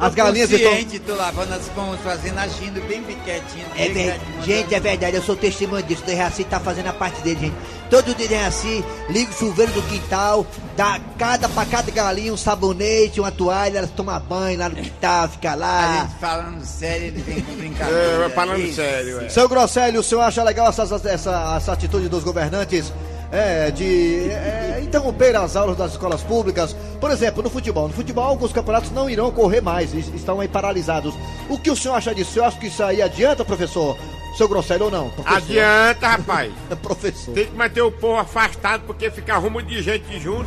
As 0.00 0.14
galinhas 0.14 0.50
estão... 0.50 1.00
tô 1.00 1.14
lavando 1.14 1.52
as 1.52 1.74
mãos, 1.76 2.00
fazendo, 2.00 2.38
agindo 2.38 2.80
bem 2.88 3.02
quietinho. 3.22 3.66
É 3.76 3.88
bem 3.90 4.20
Gente, 4.42 4.74
é 4.74 4.80
verdade, 4.80 5.16
eu 5.16 5.22
sou 5.22 5.36
testemunha 5.36 5.82
disso. 5.82 6.02
O 6.02 6.06
Dejaci 6.06 6.42
tá 6.44 6.58
fazendo 6.58 6.86
a 6.86 6.92
parte 6.92 7.20
dele, 7.20 7.38
gente. 7.40 7.56
Todo 7.90 8.14
dia 8.14 8.26
Dejaci 8.28 8.82
liga 9.10 9.30
o 9.30 9.34
chuveiro 9.34 9.72
do 9.72 9.82
quintal, 9.82 10.46
dá 10.76 10.98
cada, 11.18 11.48
pra 11.48 11.66
cada 11.66 11.90
galinha 11.90 12.32
um 12.32 12.36
sabonete, 12.36 13.20
uma 13.20 13.30
toalha, 13.30 13.78
elas 13.78 13.90
tomam 13.90 14.18
banho 14.20 14.58
lá 14.58 14.68
no 14.70 14.76
quintal, 14.76 15.28
fica 15.28 15.52
A 15.52 15.54
lá. 15.54 16.00
gente 16.02 16.18
falando 16.18 16.64
sério, 16.64 17.06
ele 17.08 17.20
vem 17.22 17.40
com 17.42 17.52
brincadeira. 17.56 18.26
É, 18.26 18.28
falando 18.30 18.60
Isso. 18.60 18.76
sério, 18.76 19.20
é. 19.20 19.28
Seu 19.28 19.48
Grosselio, 19.48 20.00
o 20.00 20.04
senhor 20.04 20.22
acha 20.22 20.42
legal 20.42 20.68
essa, 20.68 20.82
essa, 20.82 21.56
essa 21.56 21.72
atitude 21.72 22.08
dos 22.08 22.24
governantes 22.24 22.92
é, 23.32 23.70
de 23.70 24.30
é, 24.30 24.80
interromper 24.82 25.36
as 25.36 25.56
aulas 25.56 25.76
das 25.76 25.92
escolas 25.92 26.22
públicas? 26.22 26.74
Por 27.00 27.10
exemplo, 27.10 27.42
no 27.42 27.50
futebol. 27.50 27.88
No 27.88 27.94
futebol, 27.94 28.24
alguns 28.24 28.52
campeonatos 28.52 28.90
não 28.90 29.08
irão 29.08 29.30
correr 29.30 29.60
mais, 29.60 29.94
es- 29.94 30.12
estão 30.14 30.40
aí 30.40 30.48
paralisados. 30.48 31.14
O 31.48 31.58
que 31.58 31.70
o 31.70 31.76
senhor 31.76 31.94
acha 31.94 32.14
disso? 32.14 32.30
O 32.30 32.32
senhor 32.34 32.46
acha 32.46 32.58
que 32.58 32.66
isso 32.66 32.82
aí 32.82 33.00
adianta, 33.02 33.44
professor? 33.44 33.96
Seu 34.36 34.48
Grosselio 34.48 34.84
ou 34.86 34.90
não? 34.90 35.10
Professor? 35.10 35.36
Adianta, 35.36 36.06
rapaz. 36.08 36.52
Professor. 36.82 37.34
Tem 37.34 37.46
que 37.46 37.56
manter 37.56 37.82
o 37.82 37.90
povo 37.90 38.16
afastado 38.18 38.82
porque 38.86 39.10
fica 39.10 39.36
rumo 39.36 39.60
de 39.62 39.82
gente 39.82 40.18
junto. 40.20 40.46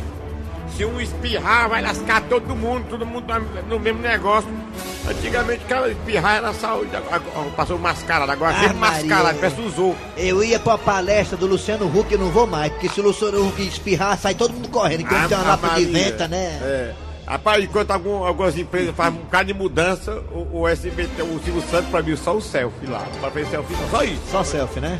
Se 0.76 0.84
um 0.84 1.00
espirrar, 1.00 1.68
vai 1.68 1.80
lascar 1.80 2.20
todo 2.22 2.54
mundo, 2.56 2.84
todo 2.90 3.06
mundo 3.06 3.26
no- 3.68 3.78
mesmo 3.78 4.00
negócio. 4.00 4.48
Antigamente, 5.08 5.62
aquela 5.64 5.88
espirrar 5.88 6.36
era 6.38 6.52
saúde. 6.52 6.90
Passou 7.56 7.78
mascarado, 7.78 8.32
agora 8.32 8.56
Ah, 8.56 8.72
mascarado, 8.72 9.38
parece 9.38 9.60
usou. 9.60 9.94
Eu 10.16 10.42
ia 10.42 10.58
pra 10.58 10.76
palestra 10.76 11.36
do 11.36 11.46
Luciano 11.46 11.86
Huck 11.86 12.12
e 12.12 12.16
não 12.16 12.30
vou 12.30 12.46
mais, 12.46 12.72
porque 12.72 12.88
se 12.88 13.00
o 13.00 13.04
Luciano 13.04 13.46
Huck 13.46 13.62
espirrar, 13.66 14.18
sai 14.18 14.34
todo 14.34 14.52
mundo 14.52 14.68
correndo, 14.68 15.02
enquanto 15.02 15.28
tem 15.28 15.36
uma 15.38 15.46
lapa 15.46 15.68
de 15.76 15.84
venta, 15.84 16.26
né? 16.26 16.58
É. 16.62 16.94
Rapaz, 17.26 17.62
enquanto 17.64 17.90
algum- 17.90 18.24
algumas 18.24 18.58
empresas 18.58 18.94
fazem 18.96 19.18
um 19.18 19.22
bocado 19.22 19.46
de 19.46 19.54
mudança, 19.54 20.22
o, 20.32 20.60
o 20.60 20.68
SBT, 20.68 21.22
o 21.22 21.40
Silvio 21.44 21.62
Santos 21.70 21.88
proibiu 21.90 22.16
só 22.16 22.34
o 22.36 22.40
selfie 22.40 22.86
lá. 22.86 23.06
Pra 23.20 23.30
fazer 23.30 23.46
selfie, 23.46 23.76
só 23.90 24.02
isso. 24.02 24.20
Só 24.30 24.42
selfie, 24.44 24.80
né? 24.80 24.98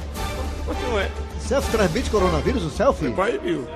Não 0.89 0.99
é. 1.01 1.11
Selfie 1.41 1.71
transmite 1.73 2.11
coronavírus, 2.11 2.63
o 2.63 2.71
selfie? 2.71 3.11
Proibiu. 3.11 3.67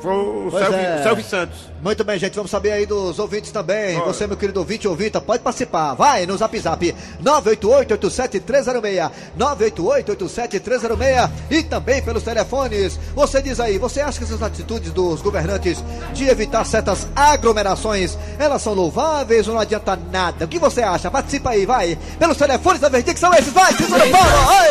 Foi 0.00 0.12
o 0.12 0.48
Pois 0.50 0.64
Selvi, 0.64 0.78
é. 0.78 1.02
Selvi 1.02 1.22
Santos. 1.22 1.70
Muito 1.82 2.04
bem, 2.04 2.18
gente, 2.18 2.34
vamos 2.34 2.50
saber 2.50 2.72
aí 2.72 2.84
dos 2.86 3.18
ouvintes 3.18 3.50
também. 3.52 3.94
Bora. 3.98 4.12
Você, 4.12 4.26
meu 4.26 4.36
querido 4.36 4.60
ouvinte 4.60 4.86
ou 4.86 4.92
ouvinte, 4.92 5.18
pode 5.20 5.42
participar. 5.42 5.94
Vai 5.94 6.26
no 6.26 6.36
zap 6.36 6.58
zap 6.58 6.94
988-87306, 7.22 9.10
988-87306 9.38 11.30
e 11.50 11.62
também 11.62 12.02
pelos 12.02 12.22
telefones. 12.22 12.98
Você 13.14 13.40
diz 13.42 13.60
aí, 13.60 13.78
você 13.78 14.00
acha 14.00 14.18
que 14.18 14.24
essas 14.24 14.42
atitudes 14.42 14.92
dos 14.92 15.22
governantes 15.22 15.82
de 16.12 16.28
evitar 16.28 16.64
certas 16.64 17.06
aglomerações, 17.14 18.16
elas 18.38 18.62
são 18.62 18.74
louváveis 18.74 19.48
ou 19.48 19.54
não 19.54 19.60
adianta 19.60 19.98
nada? 20.10 20.44
O 20.44 20.48
que 20.48 20.58
você 20.58 20.82
acha? 20.82 21.10
Participa 21.10 21.50
aí, 21.50 21.64
vai. 21.66 21.98
Pelos 22.18 22.36
telefones 22.36 22.80
da 22.80 22.88
Verdinha, 22.88 23.14
que 23.14 23.20
são 23.20 23.32
esses, 23.34 23.52
vai, 23.52 23.72
Tesouro 23.74 24.08
Paulo, 24.10 24.30
vai! 24.46 24.70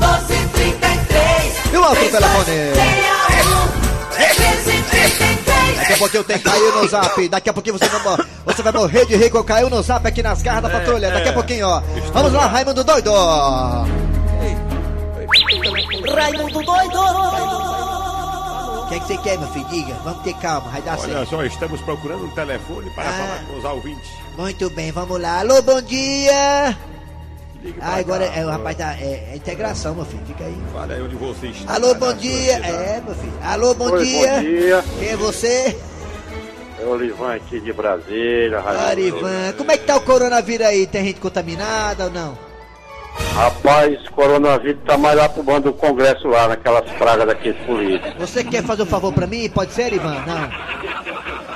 1233 0.00 1.72
E 1.72 1.76
o 1.76 1.82
outro 1.82 2.10
telefone? 2.10 3.09
1333 4.18 5.76
Daqui 5.80 5.92
a 5.92 5.96
pouquinho 5.98 6.24
tem 6.24 6.38
Caiu 6.38 6.72
no 6.76 6.88
Zap. 6.88 7.28
Daqui 7.28 7.50
a 7.50 7.52
pouquinho 7.52 7.78
você 7.78 7.86
vai, 7.88 8.16
você 8.44 8.62
vai 8.62 8.72
morrer 8.72 9.06
de 9.06 9.16
rico. 9.16 9.42
Caiu 9.44 9.68
no 9.70 9.82
Zap 9.82 10.06
aqui 10.06 10.22
nas 10.22 10.40
garras 10.42 10.62
da 10.62 10.70
patrulha. 10.70 11.10
Daqui 11.10 11.28
a 11.28 11.32
pouquinho, 11.32 11.66
ó. 11.68 11.80
Vamos 12.12 12.32
lá, 12.32 12.46
Raimundo 12.46 12.84
Doido. 12.84 13.10
Raimundo 16.14 16.62
doido 16.62 16.98
O 18.82 18.88
que, 18.88 18.94
é 18.94 18.98
que 19.00 19.06
você 19.06 19.16
quer, 19.18 19.38
meu 19.38 19.48
filho? 19.48 19.66
Diga. 19.68 19.94
Vamos 20.04 20.22
ter 20.22 20.34
calma, 20.34 20.68
vai 20.70 20.82
dar 20.82 20.98
Olha 20.98 21.12
certo. 21.12 21.30
só, 21.30 21.44
estamos 21.44 21.80
procurando 21.82 22.24
um 22.24 22.30
telefone 22.30 22.90
para 22.90 23.08
Ah. 23.08 23.12
falar 23.12 23.44
com 23.46 23.58
os 23.58 23.64
ouvintes. 23.64 24.10
Muito 24.36 24.70
bem, 24.70 24.90
vamos 24.92 25.20
lá. 25.20 25.40
Alô, 25.40 25.62
bom 25.62 25.80
dia. 25.82 26.76
Ah, 27.80 27.96
agora 27.96 28.26
cá, 28.26 28.36
é, 28.36 28.46
o 28.46 28.48
rapaz 28.48 28.76
da 28.76 28.94
é, 28.94 29.30
é 29.32 29.36
integração, 29.36 29.94
meu 29.94 30.04
filho. 30.04 30.22
Fica 30.26 30.44
aí. 30.44 30.56
Fala 30.72 30.94
aí 30.94 31.02
onde 31.02 31.14
você 31.16 31.48
está. 31.48 31.74
Alô, 31.74 31.94
bom 31.94 32.12
dia. 32.14 32.54
cidade. 32.54 32.74
É, 32.74 33.02
meu 33.04 33.14
filho. 33.14 33.32
Alô, 33.42 33.74
bom 33.74 33.90
Oi, 33.90 34.04
dia. 34.04 34.32
bom 34.32 34.40
dia. 34.40 34.84
Quem 34.98 35.08
é 35.08 35.16
você? 35.16 35.76
É 36.80 36.84
o 36.84 36.90
Olivan 36.90 37.34
aqui 37.34 37.60
de 37.60 37.72
Brasília. 37.72 38.60
Raimundo. 38.60 38.86
Arivan. 38.86 39.52
Como 39.58 39.70
é 39.70 39.76
que 39.76 39.84
tá 39.84 39.96
o 39.96 40.00
coronavírus 40.00 40.66
aí? 40.66 40.86
Tem 40.86 41.04
gente 41.04 41.20
contaminada 41.20 42.04
ou 42.04 42.10
não? 42.10 42.50
Rapaz, 43.34 44.08
coronavírus 44.08 44.80
tá 44.86 44.96
mais 44.96 45.16
lá 45.16 45.28
pro 45.28 45.42
bando 45.42 45.70
do 45.70 45.72
Congresso 45.74 46.28
lá, 46.28 46.48
naquelas 46.48 46.90
pragas 46.92 47.26
daqueles 47.26 47.60
políticos. 47.66 48.14
Você 48.18 48.42
quer 48.42 48.64
fazer 48.64 48.82
um 48.82 48.86
favor 48.86 49.12
pra 49.12 49.26
mim? 49.26 49.48
Pode 49.50 49.72
ser, 49.72 49.92
Ivan? 49.92 50.24
Não. 50.26 50.50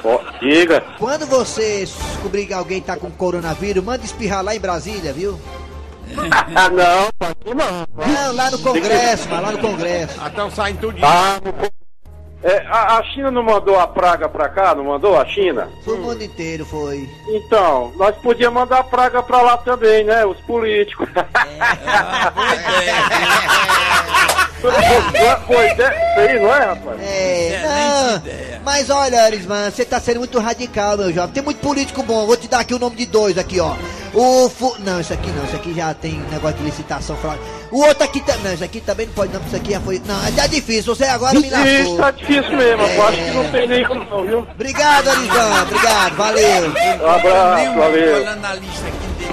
Ó, 0.05 0.21
diga. 0.41 0.83
Quando 0.99 1.25
você 1.27 1.81
descobrir 1.81 2.45
que 2.45 2.53
alguém 2.53 2.83
tá 2.83 2.97
com 2.97 3.11
coronavírus, 3.11 3.83
manda 3.83 4.05
espirrar 4.05 4.45
lá 4.45 4.55
em 4.55 4.61
Brasília, 4.61 5.13
viu? 5.15 5.41
Ah, 6.55 6.69
não, 6.71 7.29
aqui 7.29 7.55
não. 7.55 7.87
Não, 8.13 8.35
lá 8.35 8.51
no 8.51 8.59
Congresso, 8.59 9.29
mas 9.29 9.43
lá 9.43 9.53
no 9.53 9.59
Congresso. 9.59 10.21
Então 10.27 10.51
saem 10.51 10.77
tudo. 10.77 11.01
Tá 11.01 11.41
é, 12.45 12.63
a, 12.67 12.99
a 12.99 13.03
China 13.05 13.31
não 13.31 13.43
mandou 13.43 13.81
a 13.81 13.87
praga 13.87 14.29
pra 14.29 14.51
cá, 14.51 14.75
não 14.75 14.85
mandou 14.85 15.19
a 15.19 15.25
China? 15.25 15.67
Foi 15.83 15.95
o 15.95 16.03
mundo 16.03 16.23
inteiro, 16.23 16.67
foi. 16.67 17.09
Então, 17.29 17.91
nós 17.97 18.15
podíamos 18.17 18.61
mandar 18.61 18.81
a 18.81 18.85
praga 18.85 19.23
pra 19.23 19.41
lá 19.41 19.57
também, 19.57 20.05
né? 20.05 20.27
Os 20.27 20.39
políticos. 20.43 21.09
Foi 25.47 25.71
ideia, 25.71 25.91
isso 25.91 26.21
aí, 26.21 26.41
não 26.41 26.55
é, 26.55 26.65
rapaz? 26.65 27.01
É, 27.03 27.63
não. 27.63 28.17
ideia. 28.17 28.63
Mas 28.65 28.89
olha, 28.89 29.23
Arisman, 29.23 29.71
você 29.71 29.85
tá 29.85 30.01
sendo 30.01 30.21
muito 30.21 30.39
radical, 30.39 30.97
meu 30.97 31.13
jovem. 31.13 31.35
Tem 31.35 31.43
muito 31.43 31.61
político 31.61 32.03
bom. 32.03 32.27
Vou 32.27 32.37
te 32.37 32.49
dar 32.49 32.61
aqui 32.61 32.75
o 32.75 32.79
nome 32.79 32.97
de 32.97 33.05
dois 33.05 33.37
aqui, 33.37 33.61
ó. 33.61 33.75
O 34.15 34.49
fu... 34.49 34.77
Não, 34.81 35.01
isso 35.01 35.13
aqui 35.13 35.31
não. 35.31 35.45
Isso 35.45 35.57
aqui 35.57 35.75
já 35.75 35.93
tem 35.95 36.21
negócio 36.31 36.57
de 36.59 36.65
licitação. 36.65 37.17
fraude. 37.17 37.41
O 37.71 37.79
outro 37.85 38.05
aqui 38.05 38.21
também. 38.21 38.45
Não, 38.45 38.55
isso 38.55 38.65
aqui 38.65 38.81
também 38.81 39.07
não 39.07 39.15
pode 39.15 39.33
não, 39.33 39.41
porque 39.41 39.57
isso 39.57 39.63
aqui 39.65 39.73
já 39.73 39.81
foi... 39.81 40.03
Não, 40.07 40.43
é 40.45 40.49
difícil. 40.49 40.95
Você 40.95 41.05
agora 41.05 41.39
me 41.39 41.47
Isso 41.47 41.57
lascou. 41.57 41.97
tá 41.99 42.11
difícil 42.13 42.57
mesmo, 42.57 42.83
eu 42.83 43.03
acho 43.09 43.17
que 43.25 43.31
não 43.31 43.51
tem 43.51 43.67
nenhum 43.69 44.05
não, 44.05 44.23
viu? 44.25 44.39
Obrigado, 44.41 45.09
Arisman. 45.09 45.63
Obrigado. 45.63 46.17
Valeu. 46.17 46.65
Um 46.71 47.11
abraço, 47.11 47.75
valeu. 47.75 48.25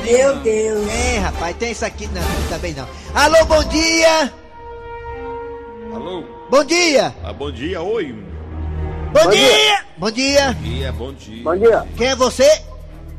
Meu. 0.04 0.36
Deus 0.38 0.90
É, 0.92 1.20
rapaz, 1.20 1.56
tem 1.58 1.72
isso 1.72 1.86
aqui. 1.86 2.08
Não, 2.08 2.22
isso 2.22 2.50
também 2.50 2.74
não. 2.74 2.88
Alô, 3.14 3.46
bom 3.46 3.64
dia. 3.66 4.34
Alô? 5.94 6.24
Bom 6.50 6.64
dia. 6.64 7.14
Ah, 7.24 7.34
bom 7.34 7.52
dia, 7.52 7.82
oi. 7.82 8.16
Bom, 9.14 9.30
dia. 9.30 9.84
Bom 9.98 10.10
dia. 10.12 10.54
Dia, 10.62 10.92
bom 10.94 11.14
dia. 11.14 11.44
Bom 11.44 11.56
dia. 11.58 11.86
Quem 11.98 12.08
é 12.08 12.16
você? 12.16 12.62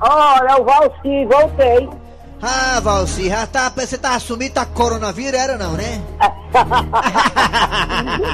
Olha, 0.02 0.60
o 0.60 0.64
Valci, 0.64 1.24
voltei. 1.26 1.88
Ah, 2.42 2.80
Valci, 2.80 3.28
já 3.28 3.46
tá, 3.46 3.70
você 3.74 3.96
tá 3.96 4.16
assumindo, 4.16 4.54
tá 4.54 4.66
coronavírus, 4.66 5.38
era 5.38 5.56
não, 5.56 5.74
né? 5.74 6.02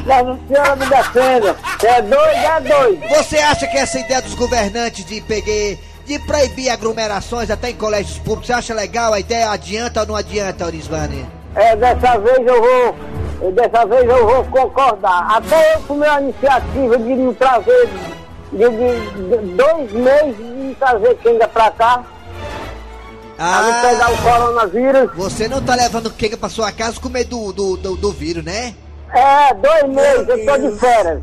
Nossa 0.06 0.38
Senhora 0.48 0.76
me 0.76 0.87
defenda. 0.87 1.54
É 1.84 2.00
dois, 2.00 2.38
é 2.38 2.60
dois. 2.60 2.98
Você 3.10 3.37
acha 3.37 3.66
que 3.66 3.76
essa 3.76 4.00
ideia 4.00 4.22
dos 4.22 4.34
governantes 4.34 5.04
de 5.04 5.20
peguei, 5.20 5.78
de 6.06 6.18
proibir 6.20 6.70
aglomerações 6.70 7.50
até 7.50 7.68
em 7.68 7.76
colégios 7.76 8.16
públicos, 8.16 8.46
você 8.46 8.54
acha 8.54 8.72
legal 8.72 9.12
a 9.12 9.20
ideia? 9.20 9.50
Adianta 9.50 10.00
ou 10.00 10.06
não 10.06 10.16
adianta, 10.16 10.64
Orisvani? 10.64 11.26
É, 11.54 11.76
dessa 11.76 12.18
vez 12.18 12.46
eu 12.46 12.62
vou, 12.62 13.52
dessa 13.52 13.84
vez 13.84 14.08
eu 14.08 14.26
vou 14.26 14.42
concordar. 14.44 15.37
Até 15.37 15.75
eu 15.75 15.82
tomei 15.82 16.08
a 16.08 16.22
iniciativa 16.22 16.96
de 16.96 17.14
me 17.14 17.34
trazer, 17.34 17.90
de, 18.52 18.58
de- 18.58 19.54
dois 19.54 19.92
meses 19.92 20.36
de 20.36 20.76
trazer 20.78 21.14
quenga 21.18 21.48
pra 21.48 21.70
cá, 21.70 22.04
pra 23.36 23.62
não 23.62 23.80
pegar 23.80 24.06
Ah, 24.06 24.10
o 24.10 24.16
coronavírus. 24.18 25.10
você 25.14 25.48
não 25.48 25.62
tá 25.62 25.74
levando 25.74 26.10
quenga 26.10 26.36
pra 26.36 26.48
sua 26.48 26.72
casa 26.72 26.98
com 27.00 27.08
medo 27.08 27.52
do, 27.52 27.76
do, 27.76 27.96
do, 27.96 28.12
vírus, 28.12 28.44
né? 28.44 28.74
É, 29.12 29.54
dois 29.54 29.88
meses, 29.94 30.28
eu 30.28 30.44
tô 30.46 30.58
de 30.70 30.78
férias. 30.78 31.20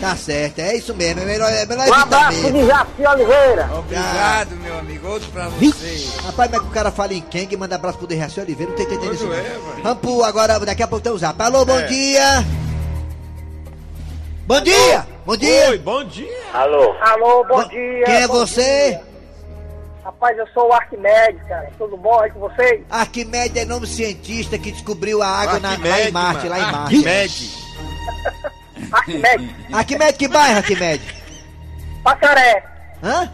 Tá 0.00 0.14
certo, 0.14 0.58
é 0.58 0.76
isso 0.76 0.94
mesmo, 0.94 1.22
é 1.22 1.24
melhor, 1.24 1.50
é 1.50 1.64
melhor 1.64 1.88
Um 1.88 1.92
abraço 1.94 2.38
mesmo. 2.42 2.52
de 2.52 2.66
Jaci 2.66 3.06
Oliveira. 3.14 3.70
Obrigado, 3.78 4.50
meu 4.56 4.78
amigo. 4.78 5.08
Outro 5.08 5.30
pra 5.30 5.48
você. 5.48 6.06
Rapaz, 6.22 6.50
mas 6.50 6.60
que 6.60 6.66
o 6.66 6.70
cara 6.70 6.90
fala 6.90 7.14
em 7.14 7.20
quem 7.22 7.48
e 7.50 7.56
manda 7.56 7.76
abraço 7.76 7.96
pro 7.98 8.06
Dejaci 8.06 8.38
Oliveira, 8.40 8.70
não 8.72 8.76
tô 8.76 8.82
entendendo 8.82 9.14
isso. 9.14 9.26
Quando 9.26 9.36
não. 9.36 9.38
é? 9.78 9.82
Vamos 9.82 9.98
pro 10.00 10.22
agora, 10.24 10.58
daqui 10.60 10.82
a 10.82 10.86
pouco 10.86 11.02
tem 11.02 11.12
o 11.12 11.18
zap. 11.18 11.40
Alô, 11.42 11.64
bom 11.64 11.78
É. 11.78 11.86
dia! 11.86 12.44
Bom 14.46 14.60
dia! 14.60 15.06
Bom 15.26 15.36
dia! 15.36 15.70
Oi, 15.70 15.78
bom 15.78 16.04
dia. 16.04 16.28
Alô? 16.54 16.92
Alô, 17.00 17.44
bom 17.44 17.56
Bo- 17.62 17.68
Quem 17.68 18.02
é 18.14 18.26
você? 18.28 19.00
Rapaz, 20.04 20.38
eu 20.38 20.46
sou 20.54 20.68
o 20.68 20.72
Arquimedes, 20.72 21.42
cara. 21.48 21.68
Tudo 21.76 21.96
bom 21.96 22.20
aí 22.20 22.30
com 22.30 22.38
vocês? 22.38 22.80
Arquimedes 22.88 23.60
é 23.60 23.64
nome 23.64 23.88
cientista 23.88 24.56
que 24.56 24.70
descobriu 24.70 25.20
a 25.20 25.26
água 25.26 25.58
na, 25.58 25.70
lá 25.70 26.00
em 26.02 26.12
Marte, 26.12 26.48
lá 26.48 26.58
em. 26.58 26.62
Marte. 26.62 26.78
Arquimedes. 26.96 27.56
Arquimedes. 28.92 29.50
Arquimedes, 29.72 30.16
que 30.16 30.28
bairro, 30.28 30.58
Arquimedes? 30.58 31.06
Passaré. 32.04 32.64
Hã? 33.02 33.28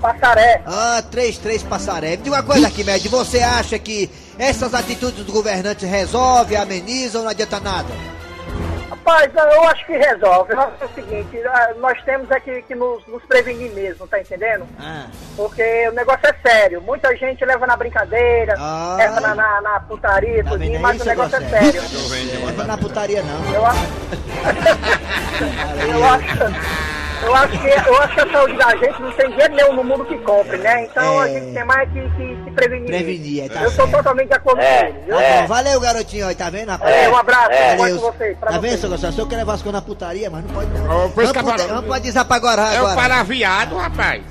Passaré. 0.00 0.62
Ah, 0.66 1.02
33 1.10 1.62
Passaré. 1.64 2.10
Me 2.12 2.16
diga 2.16 2.36
uma 2.36 2.42
coisa, 2.42 2.66
Arquimedes, 2.66 3.10
você 3.10 3.40
acha 3.40 3.78
que 3.78 4.10
essas 4.38 4.72
atitudes 4.72 5.22
dos 5.22 5.34
governantes 5.34 5.86
resolvem, 5.86 6.56
amenizam 6.56 7.20
ou 7.20 7.24
não 7.26 7.30
adianta 7.30 7.60
nada? 7.60 7.92
Rapaz, 9.06 9.30
eu 9.34 9.62
acho 9.64 9.84
que 9.84 9.92
resolve. 9.98 10.54
É 10.54 10.84
o 10.84 10.88
seguinte, 10.94 11.38
ah, 11.46 11.74
nós 11.78 12.00
temos 12.04 12.30
é 12.30 12.40
que, 12.40 12.62
que 12.62 12.74
nos, 12.74 13.06
nos 13.06 13.22
prevenir 13.24 13.70
mesmo, 13.72 14.06
tá 14.06 14.18
entendendo? 14.18 14.66
Ah, 14.80 15.06
Porque 15.36 15.88
o 15.88 15.92
negócio 15.92 16.26
é 16.26 16.34
sério. 16.48 16.80
Muita 16.80 17.14
gente 17.14 17.44
leva 17.44 17.66
na 17.66 17.76
brincadeira, 17.76 18.54
Ah. 18.58 18.94
leva 18.96 19.20
na, 19.20 19.34
na, 19.34 19.60
na 19.60 19.80
putaria, 19.80 20.42
Tá 20.42 20.50
tudinho, 20.50 20.80
mas 20.80 20.98
o 21.00 21.04
negócio 21.04 21.36
é 21.36 21.40
sério. 21.50 21.82
não 22.40 22.46
leva 22.46 22.64
na 22.64 22.78
putaria 22.78 23.22
não. 23.22 23.52
Eu 23.54 23.66
acho. 23.66 23.84
eu 25.92 26.04
acho. 26.04 27.03
Eu 27.24 27.34
acho, 27.34 27.58
que, 27.58 27.68
eu 27.68 28.02
acho 28.02 28.14
que 28.14 28.20
a 28.20 28.30
saúde 28.32 28.56
da 28.56 28.76
gente 28.76 29.00
não 29.02 29.10
tem 29.12 29.30
dinheiro 29.30 29.54
nenhum 29.54 29.72
no 29.76 29.84
mundo 29.84 30.04
que 30.04 30.18
compre, 30.18 30.56
né? 30.58 30.84
Então 30.84 31.18
a 31.20 31.28
É. 31.28 31.32
gente 31.32 31.52
tem 31.54 31.64
mais 31.64 31.90
que, 31.90 32.00
que, 32.10 32.36
que 32.44 32.50
prevenir. 32.52 32.86
Prevenir, 32.86 33.44
é, 33.44 33.48
tá 33.48 33.62
eu 33.62 33.70
sou 33.70 33.88
totalmente 33.88 34.28
de 34.28 34.34
acordo 34.34 34.60
com 34.60 34.66
ele, 34.66 34.98
viu? 35.06 35.16
Tá 35.16 35.22
bom, 35.40 35.46
valeu, 35.46 35.80
garotinho, 35.80 36.26
aí, 36.26 36.34
tá 36.34 36.50
vendo, 36.50 36.68
rapaz? 36.70 36.94
É, 36.94 37.08
um 37.08 37.16
abraço, 37.16 37.48
Valeu. 37.50 37.76
pode 37.76 37.94
com 37.94 38.00
vocês, 38.12 38.38
pra 38.38 38.50
Tá 38.52 38.58
vendo, 38.58 38.78
seu 38.78 38.90
Gonçalo? 38.90 39.12
Se 39.12 39.18
eu 39.20 39.26
quero 39.26 39.40
levar 39.40 39.54
as 39.54 39.62
coisas 39.62 39.80
na 39.80 39.86
putaria, 39.86 40.30
mas 40.30 40.44
não 40.44 40.54
pode 40.54 40.70
não. 40.72 40.84
Vamos, 40.86 41.12
pro- 41.14 41.24
vamos 41.32 41.80
pro 41.82 41.90
WhatsApp 41.90 42.32
agora, 42.32 42.62
É 42.74 42.82
o 42.82 42.94
paraviado, 42.94 43.76
rapaz. 43.76 44.22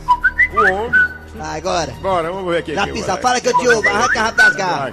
O 0.54 0.60
homem. 0.72 1.13
Vai, 1.36 1.58
agora. 1.58 1.94
Bora, 2.02 2.32
vamos 2.32 2.52
ver 2.52 2.60
aqui. 2.60 2.74
Já 2.74 2.88
pisa, 2.88 3.18
fala 3.18 3.42
que 3.42 3.50
eu 3.50 3.58
te 3.58 3.68
ouvo, 3.68 3.88
arranca 3.90 4.22
rápido 4.22 4.38
das 4.38 4.56
garras. 4.56 4.92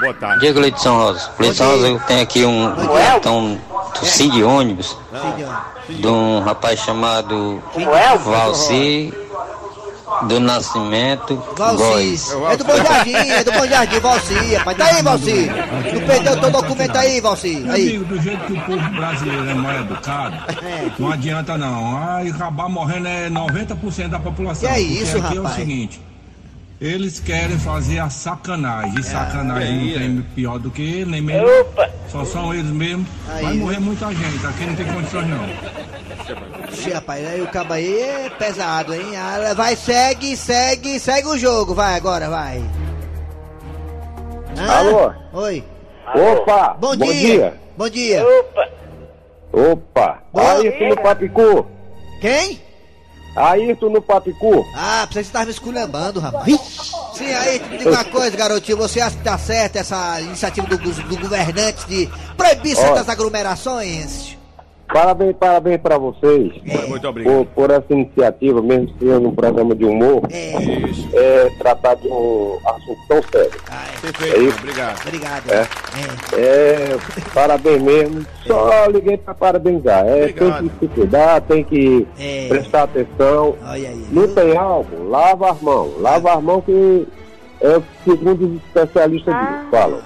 Vou 0.00 0.12
botar. 0.12 0.36
Diego 0.38 0.60
Leite 0.60 0.74
de 0.76 0.82
São 0.82 0.96
Rosa. 0.96 1.30
Leite 1.38 1.52
de 1.52 1.58
São 1.58 1.70
Rosa, 1.70 1.88
eu 1.88 2.00
tenho 2.00 2.22
aqui 2.22 2.44
um 2.44 2.74
cartão 2.74 3.60
tossi 3.94 4.28
de 4.30 4.42
ônibus 4.42 4.96
de 5.88 6.06
um 6.06 6.40
rapaz 6.40 6.80
chamado 6.80 7.62
Valci 8.24 9.12
do 10.24 10.40
Nascimento 10.40 11.36
Valci. 11.56 11.82
Góes. 11.82 12.32
É 12.50 12.56
do 12.56 12.64
Bom 12.64 12.76
Jardim, 12.76 13.14
é 13.14 13.44
do 13.44 13.52
Bom 13.52 13.66
Jardim, 13.66 14.00
Valci, 14.00 14.54
rapaz. 14.54 14.76
Tá 14.76 14.84
aí, 14.86 15.02
Valci. 15.02 15.50
Tu 15.90 16.06
perdeu 16.06 16.40
teu 16.40 16.50
documento 16.50 16.96
aí, 16.96 17.20
Valci. 17.20 17.64
Aí. 17.68 17.88
Amigo, 17.96 18.04
do 18.04 18.20
jeito 18.20 18.44
que 18.44 18.52
o 18.52 18.60
povo 18.62 18.90
brasileiro 18.90 19.48
é 19.48 19.54
mal 19.54 19.80
educado, 19.80 20.36
não 20.98 21.12
adianta 21.12 21.58
não. 21.58 21.96
Ai, 21.96 22.30
acabar 22.30 22.68
morrendo 22.68 23.08
é 23.08 23.28
90% 23.28 24.08
da 24.08 24.18
população. 24.18 24.68
Que 24.68 24.74
é 24.74 24.80
isso, 24.80 25.18
aqui 25.18 25.36
é 25.36 25.40
o 25.40 25.42
rapaz? 25.42 25.56
seguinte. 25.56 26.05
Eles 26.80 27.18
querem 27.20 27.58
fazer 27.58 27.98
a 28.00 28.10
sacanagem. 28.10 28.98
E 29.00 29.02
sacanagem 29.02 29.68
aí, 29.68 30.08
não 30.08 30.22
tem 30.22 30.32
pior 30.34 30.58
do 30.58 30.70
que 30.70 30.82
ele, 30.82 31.10
nem 31.12 31.22
mesmo. 31.22 31.46
Só 32.08 32.24
são 32.24 32.52
eles 32.52 32.70
mesmo. 32.70 33.06
Vai 33.26 33.46
Aí. 33.46 33.56
morrer 33.56 33.80
muita 33.80 34.12
gente. 34.12 34.46
Aqui 34.46 34.66
não 34.66 34.76
tem 34.76 34.86
condições, 34.86 35.26
não. 35.26 35.46
Ixi, 36.70 36.90
rapaz, 36.90 37.26
aí 37.26 37.40
o 37.40 37.46
cabo 37.48 37.72
aí 37.72 37.98
é 38.00 38.30
pesado, 38.38 38.92
hein? 38.94 39.16
Ah, 39.16 39.54
Vai, 39.54 39.74
segue, 39.74 40.36
segue, 40.36 41.00
segue 41.00 41.28
o 41.28 41.38
jogo, 41.38 41.74
vai 41.74 41.94
agora, 41.94 42.28
vai. 42.28 42.62
Hã? 44.58 44.70
Alô? 44.70 45.12
Oi. 45.32 45.64
Opa! 46.14 46.76
Bom, 46.78 46.94
dia. 46.94 47.54
Bom 47.76 47.88
dia. 47.88 48.22
Opa! 49.52 50.18
Ayrton 50.34 50.88
no 50.90 50.96
Papicu! 51.02 51.66
Quem? 52.20 52.60
Ayrton 53.36 53.90
no 53.90 54.00
Papicu! 54.02 54.66
Ah, 54.74 55.06
você 55.10 55.20
estar 55.20 55.44
me 55.44 55.50
esculhambando, 55.50 56.20
rapaz. 56.20 56.46
Sim, 57.14 57.32
aí, 57.32 57.60
me 57.68 57.78
diga 57.78 57.90
uma 57.90 58.04
coisa, 58.10 58.36
garotinho. 58.36 58.78
Você 58.78 59.00
acha 59.00 59.16
que 59.16 59.22
tá 59.22 59.36
certa 59.38 59.78
essa 59.78 60.20
iniciativa 60.20 60.66
do, 60.66 60.76
do 60.78 61.16
governante 61.18 61.86
de 61.86 62.08
proibir 62.36 62.76
certas 62.76 63.08
aglomerações? 63.08 64.35
Parabéns, 64.92 65.36
parabéns 65.36 65.80
pra 65.80 65.98
vocês. 65.98 66.52
Muito 66.88 67.08
obrigado. 67.08 67.34
Por, 67.34 67.46
por 67.46 67.70
essa 67.70 67.86
iniciativa, 67.90 68.62
mesmo 68.62 68.88
sendo 68.98 69.28
um 69.28 69.34
programa 69.34 69.74
de 69.74 69.84
humor, 69.84 70.22
é, 70.30 71.50
tratar 71.58 71.94
de 71.96 72.08
um 72.08 72.58
assunto 72.66 72.98
tão 73.08 73.22
sério. 73.30 73.50
Perfeito, 74.00 74.36
É 74.36 74.38
isso? 74.42 74.58
obrigado. 74.58 75.00
Obrigado. 75.06 75.50
É, 75.50 75.66
é, 76.38 76.96
parabéns 77.34 77.82
mesmo. 77.82 78.26
Só 78.46 78.86
liguei 78.86 79.16
pra 79.16 79.34
parabenizar. 79.34 80.06
É, 80.06 80.28
tem 80.28 80.52
que 80.52 80.70
se 80.78 80.88
cuidar, 80.88 81.40
tem 81.42 81.64
que 81.64 82.06
É. 82.18 82.46
prestar 82.48 82.84
atenção. 82.84 83.56
Olha 83.66 83.88
aí. 83.88 84.06
Não 84.10 84.28
tem 84.28 84.56
álcool, 84.56 85.08
lava 85.08 85.50
as 85.50 85.60
mãos. 85.60 86.00
Lava 86.00 86.34
as 86.34 86.42
mãos 86.42 86.64
que 86.64 87.08
é 87.60 87.76
o 87.76 87.82
segundo 88.04 88.46
os 88.46 88.54
especialistas 88.64 89.34
dizem, 89.34 89.70
falam. 89.70 89.98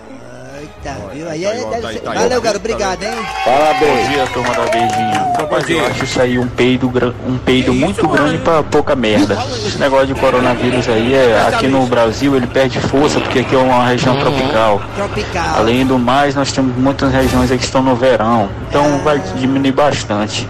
Eita, 0.82 0.96
viu? 1.12 1.28
Aí 1.28 1.44
é, 1.44 1.49
Tá 1.49 1.54
aí, 1.54 1.64
deve 1.64 1.80
tá 1.82 1.88
aí, 1.88 1.94
ser- 1.94 2.00
tá 2.00 2.10
aí. 2.12 2.18
Valeu, 2.18 2.40
garoto. 2.40 2.58
Obrigado, 2.64 3.02
hein? 3.02 3.10
Parabéns. 3.44 4.08
dia, 4.08 4.26
turma 4.28 4.54
da 4.54 4.62
beijinha. 4.70 5.32
Rapaz, 5.38 5.68
eu 5.70 5.87
acho 5.87 6.04
isso 6.04 6.20
aí 6.22 6.38
um 6.38 6.46
peido, 6.49 6.90
um 7.26 7.38
peido 7.38 7.75
muito 7.75 8.06
grande 8.08 8.38
pra 8.38 8.62
pouca 8.62 8.96
merda. 8.96 9.37
Esse 9.66 9.78
negócio 9.78 10.06
de 10.06 10.14
coronavírus 10.14 10.88
aí, 10.88 11.14
é, 11.14 11.46
aqui 11.49 11.66
no 11.66 11.84
Brasil 11.87 12.34
ele 12.37 12.46
perde 12.46 12.80
força 12.80 13.20
porque 13.20 13.40
aqui 13.40 13.54
é 13.54 13.58
uma 13.58 13.84
região 13.87 14.16
tropical. 14.18 14.80
Tropical. 14.96 15.56
Além 15.58 15.84
do 15.84 15.99
mais, 15.99 16.34
nós 16.34 16.50
temos 16.52 16.75
muitas 16.76 17.12
regiões 17.12 17.50
aí 17.50 17.58
que 17.58 17.64
estão 17.64 17.82
no 17.82 17.94
verão, 17.94 18.49
então 18.68 18.99
vai 19.00 19.18
diminuir 19.37 19.72
bastante. 19.72 20.49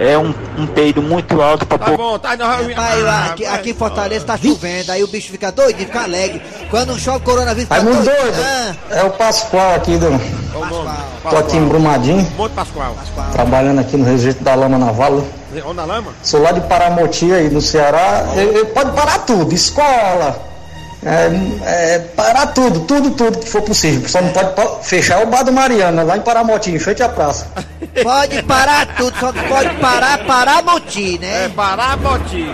É 0.00 0.16
um, 0.16 0.32
um 0.56 0.66
peido 0.66 1.02
muito 1.02 1.42
alto 1.42 1.66
pra 1.66 1.76
Tá 1.76 1.96
bom, 1.96 2.18
tá. 2.18 2.36
Pai, 2.36 3.02
lá, 3.02 3.26
aqui, 3.26 3.44
aqui 3.44 3.70
em 3.70 3.74
Fortaleza 3.74 4.24
tá 4.24 4.36
chovendo, 4.38 4.92
aí 4.92 5.02
o 5.02 5.08
bicho 5.08 5.30
fica 5.30 5.50
doido, 5.50 5.76
fica 5.76 6.02
alegre. 6.02 6.40
Quando 6.70 6.96
chove 6.98 7.20
coronavírus, 7.24 7.64
fica 7.68 7.74
Raimundo 7.74 8.04
doido. 8.04 8.20
doido. 8.20 8.36
Ah, 8.40 8.74
É 8.90 9.02
o 9.02 9.10
Pascoal 9.10 9.74
aqui 9.74 9.96
do. 9.96 10.08
Tô 11.28 11.36
aqui 11.36 11.56
em 11.56 11.66
Brumadinho, 11.66 12.26
Monte 12.36 12.52
Pascoal. 12.52 12.96
trabalhando 13.32 13.80
aqui 13.80 13.96
no 13.96 14.04
registro 14.04 14.44
da 14.44 14.54
Lama 14.54 14.78
Naval. 14.78 15.24
Onde 15.64 15.76
na 15.76 15.84
lama? 15.84 16.12
Sou 16.22 16.40
lá 16.42 16.52
de 16.52 16.60
Paramoti 16.62 17.32
aí 17.32 17.50
no 17.50 17.60
Ceará. 17.60 18.24
Ele 18.36 18.66
pode 18.66 18.92
parar 18.92 19.18
tudo, 19.20 19.52
escola. 19.52 20.47
É, 21.04 21.94
é, 21.94 21.98
parar 22.16 22.48
tudo, 22.48 22.80
tudo, 22.80 23.10
tudo 23.12 23.38
que 23.38 23.48
for 23.48 23.62
possível. 23.62 24.08
Só 24.08 24.20
não 24.20 24.30
pode 24.30 24.52
po- 24.54 24.82
fechar 24.82 25.22
o 25.22 25.26
bar 25.26 25.44
do 25.44 25.52
Mariana, 25.52 26.02
lá 26.02 26.16
em 26.16 26.20
Paramotim, 26.20 26.72
em 26.74 26.78
frente 26.80 27.02
à 27.04 27.08
praça. 27.08 27.46
pode 28.02 28.42
parar 28.42 28.84
tudo, 28.96 29.16
só 29.18 29.30
não 29.32 29.42
pode 29.44 29.74
parar, 29.76 30.18
parar 30.26 30.62
moti, 30.64 31.16
né? 31.20 31.44
É 31.44 31.48
parar 31.50 31.96
boti. 31.98 32.44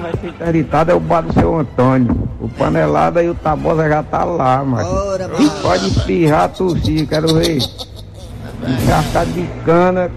vai 0.00 0.12
ser 0.20 0.26
interditado 0.28 0.90
é 0.90 0.94
o 0.94 1.00
bar 1.00 1.20
do 1.22 1.32
seu 1.34 1.58
Antônio. 1.58 2.28
O 2.40 2.48
panelada 2.48 3.22
e 3.22 3.28
o 3.28 3.34
tabosa 3.34 3.88
já 3.88 4.02
tá 4.02 4.24
lá, 4.24 4.64
mas. 4.64 4.86
Ora, 4.86 5.28
mano. 5.28 5.50
Pode 5.62 5.88
espirrar, 5.88 6.48
tossir, 6.50 7.06
quero 7.06 7.34
ver. 7.34 7.58
Encharcado 8.66 9.30
de 9.32 9.46
cana, 9.64 10.10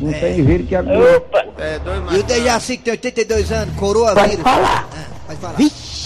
não 0.00 0.12
tem 0.12 0.42
vírus 0.44 0.68
que 0.68 0.76
aguenta. 0.76 1.46
É, 1.58 1.78
E 2.12 2.18
o 2.18 2.22
Dejaci, 2.22 2.76
que 2.76 2.84
tem 2.84 2.92
82 2.92 3.50
anos, 3.52 3.74
coroa 3.76 4.14
Pode 4.14 4.30
vírus. 4.30 4.42
falar. 4.44 4.88
Pode 5.32 5.40
falar. 5.40 5.56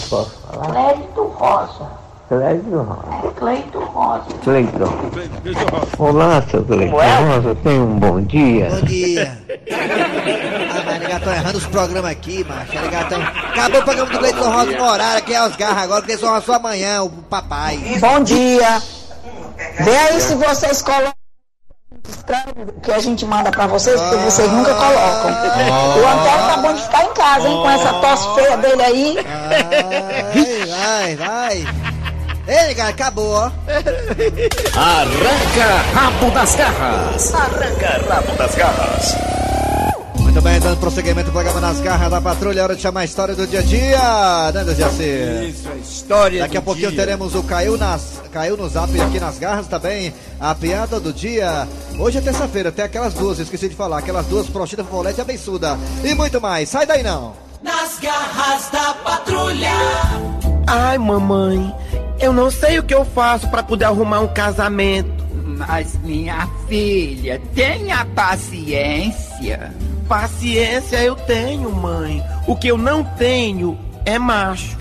Posso 0.09 0.31
falar? 0.41 0.93
Cleito 0.93 1.23
Rosa. 1.23 2.07
Cleiton 2.29 2.83
Rosa. 2.83 4.23
Cleito 4.43 4.83
Rosa. 4.83 5.01
Olá, 5.97 6.43
seu 6.49 6.63
Cleiton 6.63 6.97
Rosa, 6.97 7.55
tenha 7.63 7.81
um 7.81 7.99
bom 7.99 8.21
dia. 8.21 8.69
Bom 8.69 8.81
dia. 8.85 9.37
Ah, 9.71 10.83
mas 10.85 10.99
negatão 10.99 11.33
errando 11.33 11.57
os 11.57 11.65
programas 11.67 12.11
aqui, 12.11 12.43
macho. 12.43 12.73
Negatão. 12.73 13.21
Acabou 13.21 13.79
o 13.79 13.83
programa 13.83 14.11
do 14.11 14.19
Cleiton 14.19 14.49
Rosa 14.49 14.77
no 14.77 14.83
horário, 14.83 15.23
que 15.23 15.33
é 15.33 15.45
os 15.45 15.55
garras 15.55 15.83
agora, 15.83 16.01
que 16.03 16.17
só 16.17 16.41
só 16.41 16.55
amanhã, 16.55 17.03
o 17.03 17.09
papai. 17.09 17.77
Bom 17.99 18.23
dia. 18.23 18.81
Vê 19.79 19.97
aí 19.97 20.21
se 20.21 20.35
vocês 20.35 20.81
colocam 20.81 21.26
que 22.81 22.91
a 22.91 22.99
gente 22.99 23.25
manda 23.25 23.49
pra 23.51 23.67
vocês, 23.67 23.99
porque 24.01 24.15
vocês 24.17 24.51
nunca 24.51 24.73
colocam. 24.73 25.31
O 25.31 26.07
Antônio 26.07 26.47
tá 26.47 26.57
bom 26.61 26.73
de 26.73 26.81
ficar 26.81 27.03
em 27.05 27.13
casa, 27.13 27.47
hein, 27.47 27.55
com 27.55 27.69
essa 27.69 27.93
tosse 27.93 28.35
feia 28.35 28.57
dele 28.57 28.81
aí. 28.81 29.17
Vai, 30.67 31.15
vai, 31.15 31.65
vai. 31.65 31.67
Ei, 32.47 32.75
cara, 32.75 32.89
acabou, 32.89 33.33
ó. 33.33 33.51
Arranca 34.75 35.83
rabo 35.93 36.31
das 36.31 36.55
garras. 36.55 37.33
Arranca 37.33 38.05
rabo 38.09 38.37
das 38.37 38.55
garras. 38.55 39.15
Muito 40.37 40.49
bem, 40.49 40.59
dando 40.59 40.77
prosseguimento 40.77 41.29
ao 41.29 41.33
programa 41.33 41.59
nas 41.59 41.79
garras 41.79 42.11
da 42.11 42.21
patrulha, 42.21 42.59
é 42.59 42.63
hora 42.63 42.75
de 42.75 42.81
chamar 42.83 42.99
a 42.99 43.05
história 43.05 43.33
do 43.33 43.47
dia 43.47 43.59
a 43.59 43.63
dia, 43.63 44.51
né, 44.53 44.63
Dejaci? 44.63 45.49
Isso, 45.49 45.67
a 45.67 45.75
história 45.77 46.41
Daqui 46.41 46.57
a 46.57 46.59
do 46.59 46.63
pouquinho 46.63 46.91
dia. 46.91 46.99
teremos 46.99 47.33
o 47.33 47.41
Caiu, 47.41 47.75
nas, 47.75 48.21
Caiu 48.31 48.55
no 48.55 48.69
Zap 48.69 48.95
e 48.95 49.01
aqui 49.01 49.19
nas 49.19 49.39
garras 49.39 49.65
também, 49.65 50.13
a 50.39 50.53
piada 50.53 50.99
do 50.99 51.11
dia. 51.11 51.67
Hoje 51.97 52.19
é 52.19 52.21
terça-feira, 52.21 52.71
tem 52.71 52.85
aquelas 52.85 53.15
duas, 53.15 53.39
esqueci 53.39 53.67
de 53.67 53.75
falar, 53.75 53.97
aquelas 53.97 54.27
duas 54.27 54.45
prochitas 54.45 54.85
folete 54.85 55.19
abençuda. 55.19 55.75
E 56.03 56.13
muito 56.13 56.39
mais, 56.39 56.69
sai 56.69 56.85
daí 56.85 57.01
não. 57.01 57.33
Nas 57.63 57.97
garras 57.97 58.69
da 58.69 58.93
patrulha. 58.93 59.73
Ai, 60.67 60.99
mamãe, 60.99 61.73
eu 62.19 62.31
não 62.31 62.51
sei 62.51 62.77
o 62.77 62.83
que 62.83 62.93
eu 62.93 63.05
faço 63.05 63.49
pra 63.49 63.63
poder 63.63 63.85
arrumar 63.85 64.19
um 64.19 64.27
casamento. 64.27 65.25
Mas, 65.33 65.97
minha 66.03 66.47
filha, 66.69 67.41
tenha 67.55 68.05
paciência. 68.05 69.73
Paciência 70.07 71.03
eu 71.03 71.15
tenho, 71.15 71.69
mãe. 71.69 72.23
O 72.47 72.55
que 72.55 72.69
eu 72.69 72.77
não 72.77 73.03
tenho 73.03 73.77
é 74.05 74.17
macho. 74.17 74.77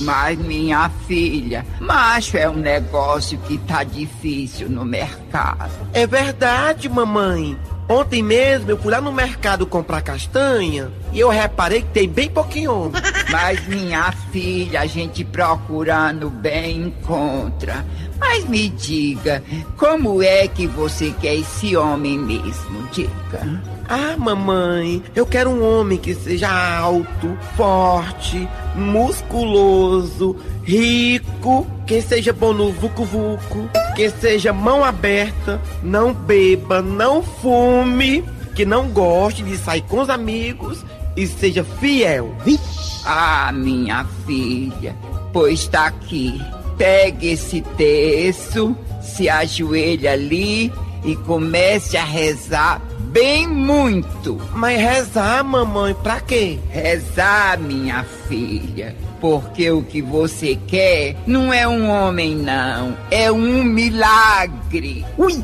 Mas, 0.00 0.38
minha 0.38 0.88
filha, 1.08 1.66
macho 1.80 2.36
é 2.36 2.48
um 2.48 2.54
negócio 2.54 3.36
que 3.38 3.58
tá 3.58 3.82
difícil 3.82 4.68
no 4.70 4.84
mercado. 4.84 5.72
É 5.92 6.06
verdade, 6.06 6.88
mamãe. 6.88 7.58
Ontem 7.88 8.22
mesmo 8.22 8.70
eu 8.70 8.76
fui 8.78 8.92
lá 8.92 9.00
no 9.00 9.10
mercado 9.10 9.66
comprar 9.66 10.02
castanha 10.02 10.92
e 11.10 11.18
eu 11.18 11.30
reparei 11.30 11.80
que 11.80 11.88
tem 11.88 12.08
bem 12.08 12.28
pouquinho 12.28 12.72
homem. 12.72 13.02
Mas, 13.30 13.66
minha 13.66 14.12
filha, 14.30 14.82
a 14.82 14.86
gente 14.86 15.24
procurando 15.24 16.30
bem 16.30 16.82
encontra. 16.82 17.84
Mas 18.18 18.44
me 18.48 18.68
diga, 18.68 19.42
como 19.76 20.22
é 20.22 20.48
que 20.48 20.66
você 20.66 21.12
quer 21.20 21.36
esse 21.36 21.76
homem 21.76 22.18
mesmo? 22.18 22.88
Diga. 22.92 23.62
Ah, 23.88 24.16
mamãe, 24.18 25.02
eu 25.16 25.24
quero 25.24 25.48
um 25.48 25.62
homem 25.62 25.96
que 25.96 26.14
seja 26.14 26.50
alto, 26.50 27.38
forte, 27.56 28.46
musculoso, 28.74 30.36
rico, 30.62 31.66
que 31.86 32.02
seja 32.02 32.32
bom 32.32 32.52
no 32.52 32.70
vucu-vucu, 32.70 33.70
que 33.96 34.10
seja 34.10 34.52
mão 34.52 34.84
aberta, 34.84 35.58
não 35.82 36.12
beba, 36.12 36.82
não 36.82 37.22
fume, 37.22 38.22
que 38.54 38.66
não 38.66 38.88
goste 38.90 39.42
de 39.42 39.56
sair 39.56 39.82
com 39.82 40.00
os 40.00 40.10
amigos 40.10 40.84
e 41.16 41.26
seja 41.26 41.64
fiel. 41.64 42.34
Ah, 43.06 43.50
minha 43.54 44.04
filha, 44.26 44.94
pois 45.32 45.66
tá 45.66 45.86
aqui. 45.86 46.38
Pegue 46.78 47.32
esse 47.32 47.60
terço, 47.76 48.74
se 49.02 49.28
ajoelhe 49.28 50.08
ali 50.08 50.72
e 51.04 51.16
comece 51.16 51.96
a 51.96 52.04
rezar 52.04 52.80
bem 53.08 53.46
muito. 53.46 54.40
Mas 54.52 54.80
rezar, 54.80 55.42
mamãe, 55.42 55.94
pra 56.02 56.20
quê? 56.20 56.58
Rezar, 56.70 57.58
minha 57.58 58.04
filha, 58.28 58.96
porque 59.20 59.70
o 59.70 59.82
que 59.82 60.00
você 60.00 60.56
quer 60.66 61.16
não 61.26 61.52
é 61.52 61.66
um 61.66 61.88
homem, 61.88 62.36
não, 62.36 62.96
é 63.10 63.30
um 63.30 63.64
milagre. 63.64 65.04
Ui! 65.16 65.42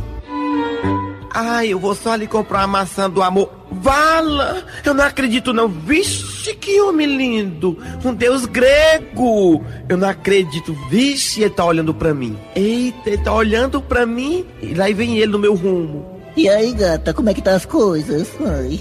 Ai, 1.36 1.68
eu 1.68 1.80
vou 1.80 1.96
só 1.96 2.12
ali 2.12 2.28
comprar 2.28 2.60
uma 2.60 2.78
maçã 2.78 3.10
do 3.10 3.20
amor. 3.20 3.50
Vala! 3.80 4.64
Eu 4.84 4.94
não 4.94 5.04
acredito 5.04 5.52
não. 5.52 5.68
Vixe, 5.68 6.54
que 6.54 6.80
homem 6.80 7.16
lindo! 7.16 7.78
Um 8.04 8.14
deus 8.14 8.46
grego! 8.46 9.64
Eu 9.88 9.96
não 9.96 10.08
acredito. 10.08 10.74
Vixe, 10.88 11.42
ele 11.42 11.50
tá 11.50 11.64
olhando 11.64 11.92
pra 11.92 12.14
mim. 12.14 12.36
Eita, 12.54 13.10
ele 13.10 13.18
tá 13.18 13.32
olhando 13.32 13.80
pra 13.80 14.06
mim 14.06 14.44
e 14.62 14.74
lá 14.74 14.86
vem 14.94 15.18
ele 15.18 15.32
no 15.32 15.38
meu 15.38 15.54
rumo. 15.54 16.06
E 16.36 16.48
aí, 16.48 16.72
gata, 16.72 17.14
como 17.14 17.30
é 17.30 17.34
que 17.34 17.42
tá 17.42 17.54
as 17.54 17.64
coisas? 17.64 18.28
Ai. 18.40 18.80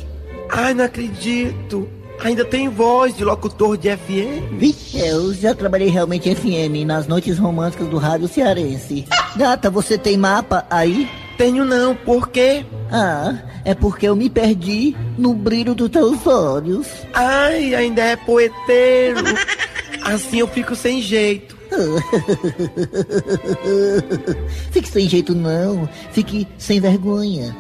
Ai, 0.49 0.73
não 0.73 0.85
acredito. 0.85 1.87
Ainda 2.23 2.45
tem 2.45 2.69
voz 2.69 3.15
de 3.17 3.23
locutor 3.23 3.77
de 3.77 3.89
FM. 3.95 4.57
Vixe, 4.57 4.99
eu 4.99 5.33
já 5.33 5.53
trabalhei 5.53 5.89
realmente 5.89 6.33
FM, 6.33 6.85
nas 6.85 7.07
noites 7.07 7.37
românticas 7.37 7.87
do 7.87 7.97
rádio 7.97 8.27
cearense. 8.27 9.05
Gata, 9.35 9.69
você 9.69 9.97
tem 9.97 10.15
mapa 10.15 10.65
aí? 10.69 11.09
Tenho 11.43 11.65
não, 11.65 11.93
por 11.93 12.29
quê? 12.29 12.65
Ah, 12.89 13.35
é 13.65 13.75
porque 13.75 14.07
eu 14.07 14.15
me 14.15 14.29
perdi 14.29 14.95
no 15.17 15.33
brilho 15.33 15.75
dos 15.75 15.89
teus 15.89 16.25
olhos. 16.25 16.87
Ai, 17.13 17.75
ainda 17.75 18.01
é 18.01 18.15
poeteiro. 18.15 19.19
Assim 20.05 20.39
eu 20.39 20.47
fico 20.47 20.73
sem 20.73 21.01
jeito. 21.01 21.57
Fique 24.71 24.87
sem 24.87 25.09
jeito 25.09 25.35
não, 25.35 25.89
fique 26.13 26.47
sem 26.57 26.79
vergonha. 26.79 27.53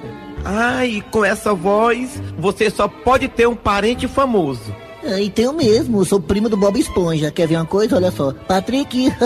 Ai, 0.45 1.03
com 1.11 1.25
essa 1.25 1.53
voz, 1.53 2.21
você 2.39 2.69
só 2.69 2.87
pode 2.87 3.27
ter 3.27 3.49
um 3.49 3.55
parente 3.55 4.07
famoso. 4.07 4.73
Ah, 5.03 5.19
E 5.19 5.29
tenho 5.29 5.51
mesmo, 5.51 5.99
eu 5.99 6.05
sou 6.05 6.21
primo 6.21 6.47
do 6.47 6.55
Bob 6.55 6.79
Esponja. 6.79 7.31
Quer 7.31 7.49
ver 7.49 7.57
uma 7.57 7.65
coisa? 7.65 7.97
Olha 7.97 8.11
só. 8.11 8.31
Patrick. 8.47 9.11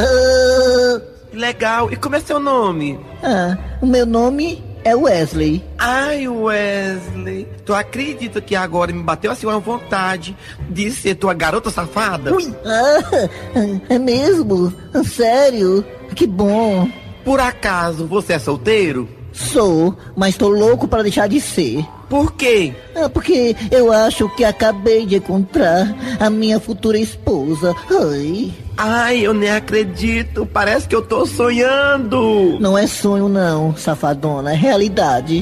Legal. 1.34 1.92
E 1.92 1.96
como 1.96 2.16
é 2.16 2.20
seu 2.20 2.40
nome? 2.40 3.00
ah, 3.24 3.58
o 3.82 3.86
meu 3.86 4.06
nome 4.06 4.64
é 4.84 4.96
Wesley. 4.96 5.64
Ai, 5.78 6.28
Wesley. 6.28 7.48
Tu 7.66 7.74
acredita 7.74 8.40
que 8.42 8.56
agora 8.56 8.94
me 8.94 9.04
bateu 9.04 9.32
assim 9.32 9.46
uma 9.46 9.60
vontade 9.60 10.36
de 10.70 10.90
ser 10.92 11.16
tua 11.16 11.34
garota 11.34 11.70
safada? 11.70 12.34
Ui. 12.34 12.54
Ah, 12.66 13.30
é 13.90 14.00
mesmo? 14.00 14.74
Sério? 15.06 15.84
Que 16.16 16.26
bom. 16.26 16.90
Por 17.26 17.40
acaso 17.40 18.08
você 18.08 18.34
é 18.34 18.40
solteiro? 18.40 19.10
Sou, 19.34 19.96
mas 20.16 20.36
tô 20.36 20.48
louco 20.50 20.88
para 20.88 21.04
deixar 21.04 21.28
de 21.28 21.40
ser. 21.42 21.86
Por 22.10 22.34
quê? 22.34 22.74
Ah, 22.96 23.10
porque 23.10 23.56
eu 23.70 23.92
acho 23.92 24.28
que 24.36 24.44
acabei 24.46 25.06
de 25.06 25.18
encontrar 25.18 25.94
a 26.20 26.30
minha 26.30 26.60
futura 26.60 26.98
esposa. 26.98 27.76
Ai. 27.92 28.52
Ai, 28.78 29.20
eu 29.26 29.34
nem 29.34 29.50
acredito. 29.50 30.46
Parece 30.46 30.88
que 30.88 30.96
eu 30.96 31.02
tô 31.02 31.26
sonhando. 31.26 32.58
Não 32.60 32.78
é 32.78 32.86
sonho 32.86 33.28
não, 33.28 33.76
safadona, 33.76 34.52
é 34.52 34.56
realidade. 34.56 35.42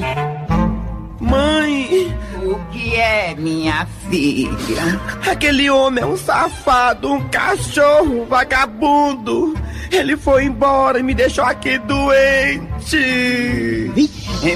Mãe, 1.20 2.14
O 2.42 2.54
que 2.72 2.94
é, 2.94 3.34
minha 3.34 3.86
filha? 4.08 5.00
aquele 5.30 5.68
homem 5.68 6.02
é 6.02 6.06
um 6.06 6.16
safado, 6.16 7.12
um 7.12 7.28
cachorro, 7.28 8.22
um 8.22 8.24
vagabundo. 8.26 9.54
Ele 9.90 10.16
foi 10.16 10.44
embora 10.44 10.98
e 10.98 11.02
me 11.02 11.14
deixou 11.14 11.44
aqui 11.44 11.78
doente. 11.78 12.96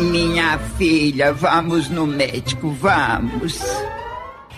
Minha 0.00 0.58
filha, 0.78 1.32
vamos 1.32 1.88
no 1.88 2.06
médico, 2.06 2.70
vamos. 2.80 3.58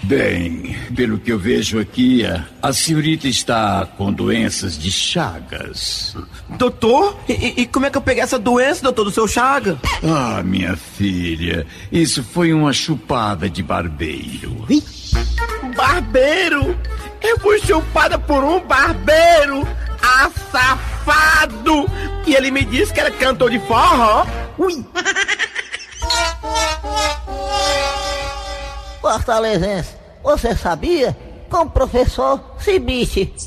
Bem, 0.05 0.77
pelo 0.97 1.17
que 1.19 1.31
eu 1.31 1.39
vejo 1.39 1.79
aqui, 1.79 2.25
a, 2.61 2.73
senhorita 2.73 3.29
está 3.29 3.87
com 3.97 4.13
doenças 4.13 4.77
de 4.77 4.91
chagas. 4.91 6.17
Doutor? 6.59 7.17
E, 7.29 7.33
e- 7.33 7.61
e 7.63 7.67
como 7.67 7.87
é 7.87 7.91
que 7.91 7.99
eu 7.99 8.03
peguei 8.03 8.23
essa 8.23 8.39
doença, 8.39 8.83
doutor, 8.83 9.05
do 9.05 9.11
seu 9.13 9.29
chaga? 9.29 9.79
Ah, 10.03 10.43
minha 10.45 10.77
filha, 10.77 11.65
isso 11.93 12.23
foi 12.25 12.53
uma 12.53 12.73
chupada 12.73 13.49
de 13.49 13.63
barbeiro. 13.63 14.67
Barbeiro? 15.77 16.77
Eu 17.23 17.39
fui 17.39 17.61
chupada 17.61 18.19
por 18.19 18.43
um 18.43 18.59
barbeiro! 18.61 19.67
Ah, 20.03 20.29
safado! 20.51 21.87
E 22.27 22.35
ele 22.35 22.51
me 22.51 22.65
disse 22.65 22.93
que 22.93 22.99
era 22.99 23.11
cantor 23.13 23.51
de 23.51 23.61
forró? 23.61 24.27
Ui! 24.59 24.85
Fortalezense, 29.03 29.91
você 30.23 30.55
sabia? 30.55 31.17
Com 31.51 31.63
o 31.63 31.71
professor 31.71 32.41
Cibite. 32.61 33.35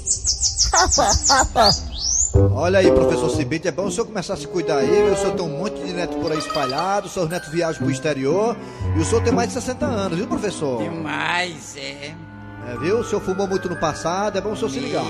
Olha 2.54 2.80
aí, 2.80 2.91
professor 2.91 3.30
Cibite, 3.30 3.70
é 3.70 3.72
bom 3.72 3.86
o 3.86 3.91
senhor 3.91 4.06
começar 4.06 4.34
a 4.34 4.38
se 4.38 4.46
cuidar 4.46 4.80
aí, 4.80 4.88
viu? 4.88 5.13
O 5.13 5.15
senhor 5.15 5.32
tem 5.34 5.46
um 5.46 5.58
monte 5.58 5.82
de 5.82 5.94
neto 5.94 6.18
por 6.18 6.34
aí 6.34 6.38
espalhado, 6.38 7.08
seus 7.08 7.30
netos 7.30 7.48
viajam 7.50 7.82
pro 7.82 7.89
exterior, 7.89 8.58
e 8.98 9.00
o 9.00 9.06
senhor 9.06 9.24
tem 9.24 9.32
mais 9.32 9.48
de 9.48 9.54
60 9.54 9.86
anos, 9.86 10.18
viu, 10.18 10.28
professor? 10.28 10.82
Mas 10.91 11.78
é. 11.78 12.13
É, 12.68 12.78
viu? 12.82 13.00
O 13.00 13.04
senhor 13.06 13.22
fumou 13.22 13.48
muito 13.48 13.70
no 13.70 13.78
passado, 13.78 14.38
é 14.38 14.41
bom 14.41 14.52
o 14.52 14.56
senhor 14.58 14.70
se 14.70 14.80
ligar. 14.80 15.06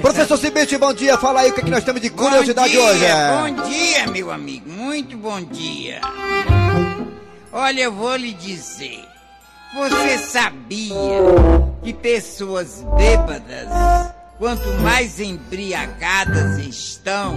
Professor 0.00 0.36
Cibite, 0.36 0.76
bom 0.78 0.92
dia, 0.92 1.16
fala 1.18 1.40
aí 1.40 1.50
o 1.50 1.54
que, 1.54 1.60
é 1.60 1.64
que 1.64 1.70
nós 1.70 1.82
temos 1.84 2.00
de 2.00 2.10
curiosidade 2.10 2.76
bom 2.76 2.80
dia, 2.80 2.90
hoje. 2.90 3.04
é. 3.04 3.36
Bom 3.36 3.50
dia, 3.68 4.06
meu 4.08 4.30
amigo. 4.30 4.68
Muito 4.70 5.16
bom 5.16 5.40
dia. 5.40 6.00
Olha, 7.56 7.82
eu 7.82 7.92
vou 7.92 8.16
lhe 8.16 8.32
dizer. 8.32 9.08
Você 9.76 10.18
sabia 10.18 10.92
que 11.84 11.92
pessoas 11.92 12.84
bêbadas, 12.96 13.68
quanto 14.38 14.68
mais 14.82 15.20
embriagadas 15.20 16.58
estão, 16.58 17.36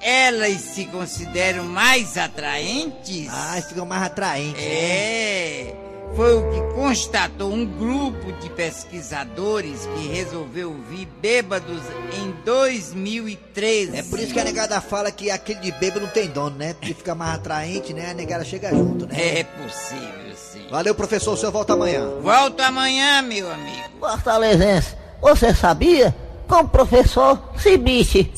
elas 0.00 0.60
se 0.60 0.86
consideram 0.86 1.62
mais 1.62 2.18
atraentes? 2.18 3.28
Ah, 3.30 3.62
ficam 3.62 3.86
mais 3.86 4.02
atraentes. 4.02 4.60
É. 4.60 5.85
Foi 6.14 6.34
o 6.34 6.50
que 6.50 6.74
constatou 6.74 7.52
um 7.52 7.66
grupo 7.66 8.32
de 8.40 8.48
pesquisadores 8.50 9.86
que 9.94 10.08
resolveu 10.08 10.74
vir 10.88 11.06
bêbados 11.20 11.82
em 12.18 12.30
2013. 12.44 13.96
É 13.96 14.02
por 14.02 14.18
isso 14.18 14.32
que 14.32 14.40
a 14.40 14.44
negada 14.44 14.80
fala 14.80 15.10
que 15.10 15.30
aquele 15.30 15.60
de 15.60 15.72
bêbado 15.72 16.00
não 16.00 16.08
tem 16.08 16.28
dono, 16.28 16.56
né? 16.56 16.74
Porque 16.74 16.94
fica 16.94 17.14
mais 17.14 17.34
atraente, 17.34 17.92
né? 17.92 18.10
A 18.10 18.14
negada 18.14 18.44
chega 18.44 18.70
junto, 18.70 19.06
né? 19.06 19.40
É 19.40 19.44
possível, 19.44 20.34
sim. 20.34 20.66
Valeu, 20.70 20.94
professor, 20.94 21.34
o 21.34 21.36
senhor 21.36 21.52
volta 21.52 21.74
amanhã. 21.74 22.08
Volto 22.22 22.60
amanhã, 22.60 23.20
meu 23.22 23.50
amigo. 23.50 23.98
Fortalezense, 24.00 24.94
você 25.20 25.54
sabia? 25.54 26.14
Com 26.48 26.60
o 26.60 26.68
professor 26.68 27.42
Cibite. 27.58 28.32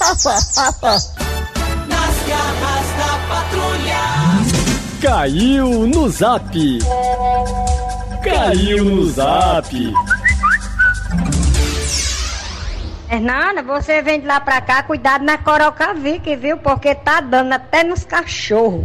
Nas 0.00 1.14
Caiu 5.00 5.86
no 5.86 6.08
zap. 6.08 6.50
Caiu 8.24 8.84
no 8.84 9.04
zap. 9.04 9.94
Hernana, 13.08 13.62
você 13.62 14.02
vem 14.02 14.20
de 14.20 14.26
lá 14.26 14.40
pra 14.40 14.60
cá, 14.60 14.82
cuidado 14.82 15.24
na 15.24 15.38
Corocavique, 15.38 16.34
viu? 16.34 16.58
Porque 16.58 16.96
tá 16.96 17.20
dando 17.20 17.52
até 17.52 17.84
nos 17.84 18.04
cachorros. 18.04 18.84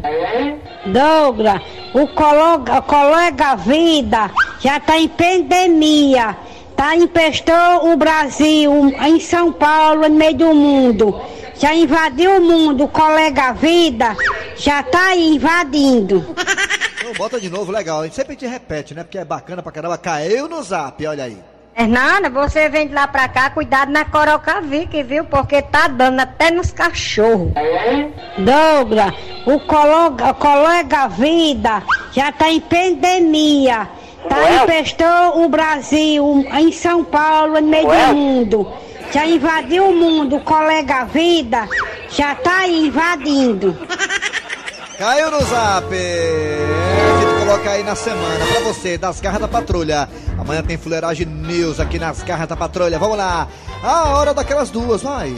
Douglas, 0.85 1.61
o 1.95 2.07
colega, 2.07 2.81
colega 2.83 3.55
Vida 3.55 4.29
já 4.59 4.79
tá 4.79 4.99
em 4.99 5.07
pandemia. 5.07 6.37
Tá 6.75 6.95
empestou 6.95 7.91
o 7.91 7.97
Brasil 7.97 8.71
em 9.03 9.19
São 9.19 9.51
Paulo, 9.51 10.07
no 10.07 10.15
meio 10.15 10.37
do 10.37 10.53
mundo. 10.53 11.19
Já 11.55 11.73
invadiu 11.73 12.37
o 12.37 12.41
mundo, 12.41 12.85
o 12.85 12.87
colega 12.87 13.53
Vida 13.53 14.15
já 14.55 14.83
tá 14.83 15.15
invadindo. 15.15 16.25
Então, 16.97 17.13
bota 17.13 17.39
de 17.39 17.49
novo, 17.49 17.71
legal. 17.71 18.01
A 18.01 18.03
gente 18.05 18.15
sempre 18.15 18.35
te 18.35 18.45
repete, 18.47 18.93
né? 18.93 19.03
Porque 19.03 19.17
é 19.17 19.25
bacana 19.25 19.61
pra 19.61 19.71
caramba. 19.71 19.97
Caiu 19.97 20.47
no 20.47 20.63
zap, 20.63 21.05
olha 21.05 21.25
aí. 21.25 21.37
Hernana, 21.75 22.29
você 22.29 22.69
vem 22.69 22.87
de 22.87 22.93
lá 22.93 23.07
pra 23.07 23.27
cá, 23.27 23.49
cuidado 23.49 23.91
na 23.91 24.05
Corocavique, 24.05 25.01
viu? 25.01 25.25
Porque 25.25 25.59
tá 25.61 25.87
dando 25.87 26.19
até 26.19 26.51
nos 26.51 26.71
cachorros. 26.71 27.51
Douglas, 28.37 29.13
o 29.47 29.59
colega, 29.61 30.29
o 30.29 30.33
colega 30.35 31.07
Vida 31.07 31.81
já 32.11 32.31
tá 32.31 32.49
em 32.49 32.59
pandemia. 32.59 33.89
Tá 34.29 34.63
empestou 34.63 35.43
o 35.43 35.49
Brasil 35.49 36.45
em 36.53 36.71
São 36.71 37.03
Paulo, 37.03 37.59
no 37.59 37.67
meio 37.67 37.87
do 37.87 38.15
mundo. 38.15 38.73
Já 39.13 39.27
invadiu 39.27 39.89
o 39.89 39.95
mundo, 39.95 40.39
colega 40.39 41.05
Vida 41.05 41.69
já 42.09 42.33
tá 42.35 42.59
aí 42.59 42.87
invadindo. 42.87 43.77
Caiu 44.97 45.29
no 45.29 45.39
zap! 45.41 45.85
É, 45.93 46.57
a 47.11 47.19
gente 47.19 47.39
coloca 47.45 47.69
aí 47.69 47.83
na 47.83 47.95
semana 47.95 48.45
pra 48.45 48.59
você, 48.61 48.97
das 48.97 49.19
garras 49.19 49.41
da 49.41 49.47
patrulha. 49.47 50.09
Amanhã 50.37 50.63
tem 50.63 50.77
fuleiragem 50.77 51.25
news 51.27 51.79
aqui 51.79 51.99
nas 51.99 52.23
garras 52.23 52.47
da 52.47 52.55
patrulha. 52.55 52.97
Vamos 52.97 53.17
lá! 53.17 53.47
A 53.83 54.17
hora 54.17 54.33
daquelas 54.33 54.69
duas, 54.69 55.01
vai! 55.01 55.29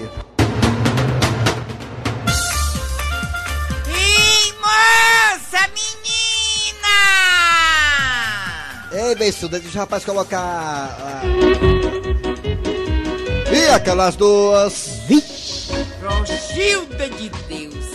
Ih, 3.88 4.54
moça, 4.62 5.68
menina! 5.74 6.96
Ei, 9.10 9.16
beiçuda, 9.16 9.60
deixa 9.60 9.78
o 9.78 9.82
rapaz 9.82 10.06
colocar. 10.06 10.40
ah. 11.02 12.05
E 13.56 13.70
aquelas 13.70 14.18
duas? 14.18 15.00
Rochilda 16.04 17.08
de 17.08 17.30
Deus. 17.48 17.86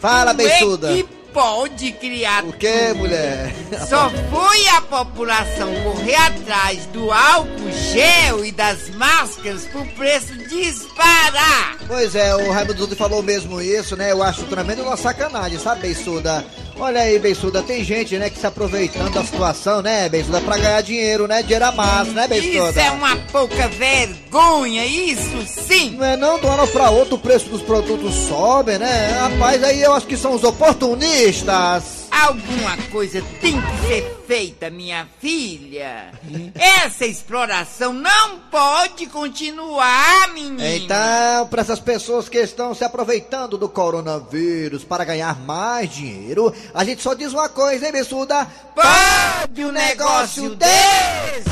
Fala, 0.00 0.32
beiçuda. 0.32 0.90
É 0.90 0.96
que 0.96 1.02
pode 1.34 1.92
criar. 1.92 2.42
O 2.44 2.52
que, 2.54 2.94
mulher? 2.94 3.54
Só 3.86 4.08
foi 4.08 4.68
a 4.68 4.80
população 4.80 5.70
correr 5.82 6.14
atrás 6.14 6.86
do 6.86 7.12
álcool 7.12 7.70
gel 7.92 8.42
e 8.42 8.52
das 8.52 8.88
máscaras 8.96 9.66
pro 9.66 9.84
preço 9.88 10.32
disparar. 10.48 11.76
Pois 11.86 12.14
é, 12.14 12.34
o 12.34 12.50
Raimundo 12.50 12.78
Dudu 12.78 12.96
falou 12.96 13.22
mesmo 13.22 13.60
isso, 13.60 13.94
né? 13.94 14.12
Eu 14.12 14.22
acho 14.22 14.44
tremendo 14.44 14.82
uma 14.82 14.96
sacanagem, 14.96 15.58
sabe, 15.58 15.82
beiçuda? 15.82 16.42
Olha 16.82 17.02
aí, 17.02 17.16
Bensuda, 17.16 17.62
tem 17.62 17.84
gente, 17.84 18.18
né, 18.18 18.28
que 18.28 18.36
se 18.36 18.44
aproveitando 18.44 19.12
da 19.12 19.22
situação, 19.22 19.80
né, 19.80 20.08
Bensuda, 20.08 20.40
pra 20.40 20.56
ganhar 20.56 20.80
dinheiro, 20.80 21.28
né? 21.28 21.40
Dinheiro 21.40 21.64
a 21.64 21.70
massa, 21.70 22.10
né, 22.10 22.26
Bensuda? 22.26 22.70
Isso 22.70 22.80
é 22.80 22.90
uma 22.90 23.14
pouca 23.30 23.68
vergonha, 23.68 24.84
isso 24.84 25.46
sim! 25.46 25.92
Não 25.92 26.04
é 26.04 26.16
não, 26.16 26.40
de 26.40 26.44
uma 26.44 26.54
hora 26.54 26.66
pra 26.66 26.90
outra 26.90 27.14
o 27.14 27.18
preço 27.18 27.48
dos 27.48 27.62
produtos 27.62 28.12
sobe, 28.26 28.78
né? 28.78 29.16
Rapaz, 29.16 29.62
aí 29.62 29.80
eu 29.80 29.94
acho 29.94 30.08
que 30.08 30.16
são 30.16 30.34
os 30.34 30.42
oportunistas. 30.42 32.01
Alguma 32.12 32.76
coisa 32.90 33.22
tem 33.40 33.58
que 33.58 33.86
ser 33.88 34.22
feita, 34.26 34.68
minha 34.68 35.08
filha. 35.18 36.12
Essa 36.54 37.06
exploração 37.06 37.94
não 37.94 38.38
pode 38.50 39.06
continuar, 39.06 40.28
menina. 40.34 40.76
Então, 40.76 41.46
para 41.48 41.62
essas 41.62 41.80
pessoas 41.80 42.28
que 42.28 42.36
estão 42.38 42.74
se 42.74 42.84
aproveitando 42.84 43.56
do 43.56 43.66
coronavírus 43.66 44.84
para 44.84 45.04
ganhar 45.04 45.40
mais 45.40 45.90
dinheiro, 45.90 46.54
a 46.74 46.84
gente 46.84 47.02
só 47.02 47.14
diz 47.14 47.32
uma 47.32 47.48
coisa, 47.48 47.86
hein, 47.86 47.92
Bessuda? 47.92 48.46
Pode 48.74 49.64
um 49.64 49.72
negócio 49.72 50.54
desse! 50.54 51.50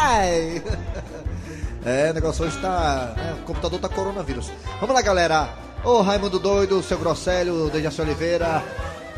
Ai! 0.00 0.62
É, 1.86 2.10
o 2.10 2.14
negócio 2.14 2.46
hoje 2.46 2.56
tá. 2.62 3.14
é, 3.14 3.34
o 3.34 3.44
computador 3.44 3.78
tá 3.78 3.90
coronavírus. 3.90 4.50
Vamos 4.80 4.94
lá, 4.94 5.02
galera. 5.02 5.63
Ô 5.84 6.00
Raimundo 6.00 6.38
Doido, 6.38 6.82
seu 6.82 6.98
Grosselho, 6.98 7.68
Dejaci 7.70 8.00
Oliveira. 8.00 8.62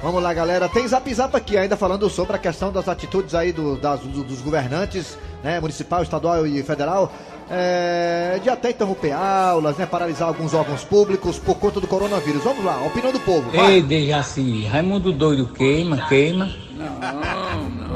Vamos 0.03 0.23
lá, 0.23 0.35
galera. 0.35 0.69
Tem 0.69 0.87
zap 0.87 1.13
zap 1.15 1.35
aqui 1.37 1.57
ainda 1.57 1.77
falando 1.77 2.09
sobre 2.11 2.37
a 2.37 2.39
questão 2.39 2.71
das 2.73 2.89
atitudes 2.89 3.35
aí 3.35 3.53
do- 3.53 3.77
das- 3.77 4.01
do- 4.01 4.25
dos 4.25 4.41
governantes, 4.43 5.17
né? 5.43 5.59
Municipal, 5.61 6.03
estadual 6.03 6.47
e 6.47 6.63
federal. 6.63 7.11
É, 7.49 8.41
de 8.43 8.51
até 8.51 8.71
interromper 8.71 9.13
aulas, 9.13 9.77
né? 9.77 9.87
Paralisar 9.87 10.27
alguns 10.29 10.53
órgãos 10.53 10.83
públicos 10.83 11.39
por 11.39 11.55
conta 11.57 11.81
do 11.81 11.87
coronavírus. 11.87 12.43
Vamos 12.43 12.65
lá, 12.65 12.77
opinião 12.85 13.13
do 13.13 13.21
povo. 13.21 13.49
vai. 13.53 13.75
Ei, 13.75 13.83
Dejaci, 13.83 14.65
Raimundo 14.67 15.13
doido 15.13 15.47
queima, 15.47 16.09
queima. 16.09 16.51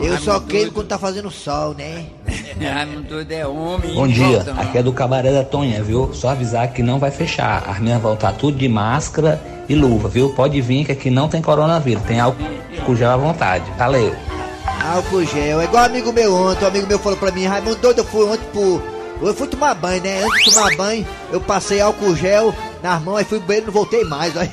Eu 0.02 0.18
só 0.18 0.40
queimo 0.40 0.72
quando 0.72 0.88
tá 0.88 0.98
fazendo 0.98 1.30
sol, 1.30 1.74
né? 1.74 2.06
Raimundo 2.60 3.02
doido 3.02 3.32
é 3.32 3.46
homem. 3.46 3.94
Bom 3.94 4.08
dia, 4.08 4.42
Volta, 4.42 4.60
aqui 4.60 4.78
é 4.78 4.82
do 4.82 4.92
Cabaré 4.92 5.32
da 5.32 5.44
Tonha, 5.44 5.82
viu? 5.82 6.12
Só 6.14 6.30
avisar 6.30 6.68
que 6.72 6.82
não 6.82 6.98
vai 6.98 7.10
fechar. 7.10 7.64
As 7.68 7.78
meninas 7.78 8.02
vão 8.02 8.14
estar 8.14 8.32
tudo 8.32 8.56
de 8.56 8.68
máscara 8.68 9.40
e 9.68 9.74
luva, 9.74 10.08
viu? 10.08 10.30
Pode 10.34 10.60
vir 10.60 10.84
que 10.84 10.92
aqui 10.92 11.10
não 11.10 11.28
tem 11.28 11.42
coronavírus, 11.42 12.02
tem 12.04 12.18
álcool 12.18 12.96
gel 12.96 13.10
à 13.10 13.16
vontade. 13.16 13.64
Valeu. 13.76 14.14
Álcool 14.92 15.24
gel. 15.24 15.60
É 15.60 15.64
igual 15.64 15.84
amigo 15.84 16.12
meu 16.12 16.34
ontem. 16.34 16.64
Um 16.64 16.68
amigo 16.68 16.86
meu 16.86 16.98
falou 16.98 17.18
pra 17.18 17.30
mim, 17.30 17.44
Raimundo 17.44 17.76
doido, 17.76 17.98
eu 17.98 18.04
fui 18.04 18.24
ontem 18.24 18.44
pro. 18.52 18.82
Eu 19.22 19.34
fui 19.34 19.46
tomar 19.48 19.74
banho, 19.74 20.02
né? 20.02 20.22
Antes 20.24 20.44
de 20.44 20.54
tomar 20.54 20.74
banho, 20.76 21.06
eu 21.30 21.40
passei 21.42 21.80
álcool 21.80 22.16
gel 22.16 22.54
nas 22.82 23.02
mãos, 23.02 23.18
aí 23.18 23.24
fui 23.24 23.38
pro 23.38 23.48
banheiro 23.48 23.66
e 23.66 23.68
não 23.68 23.74
voltei 23.74 24.04
mais. 24.04 24.34
Olha. 24.36 24.50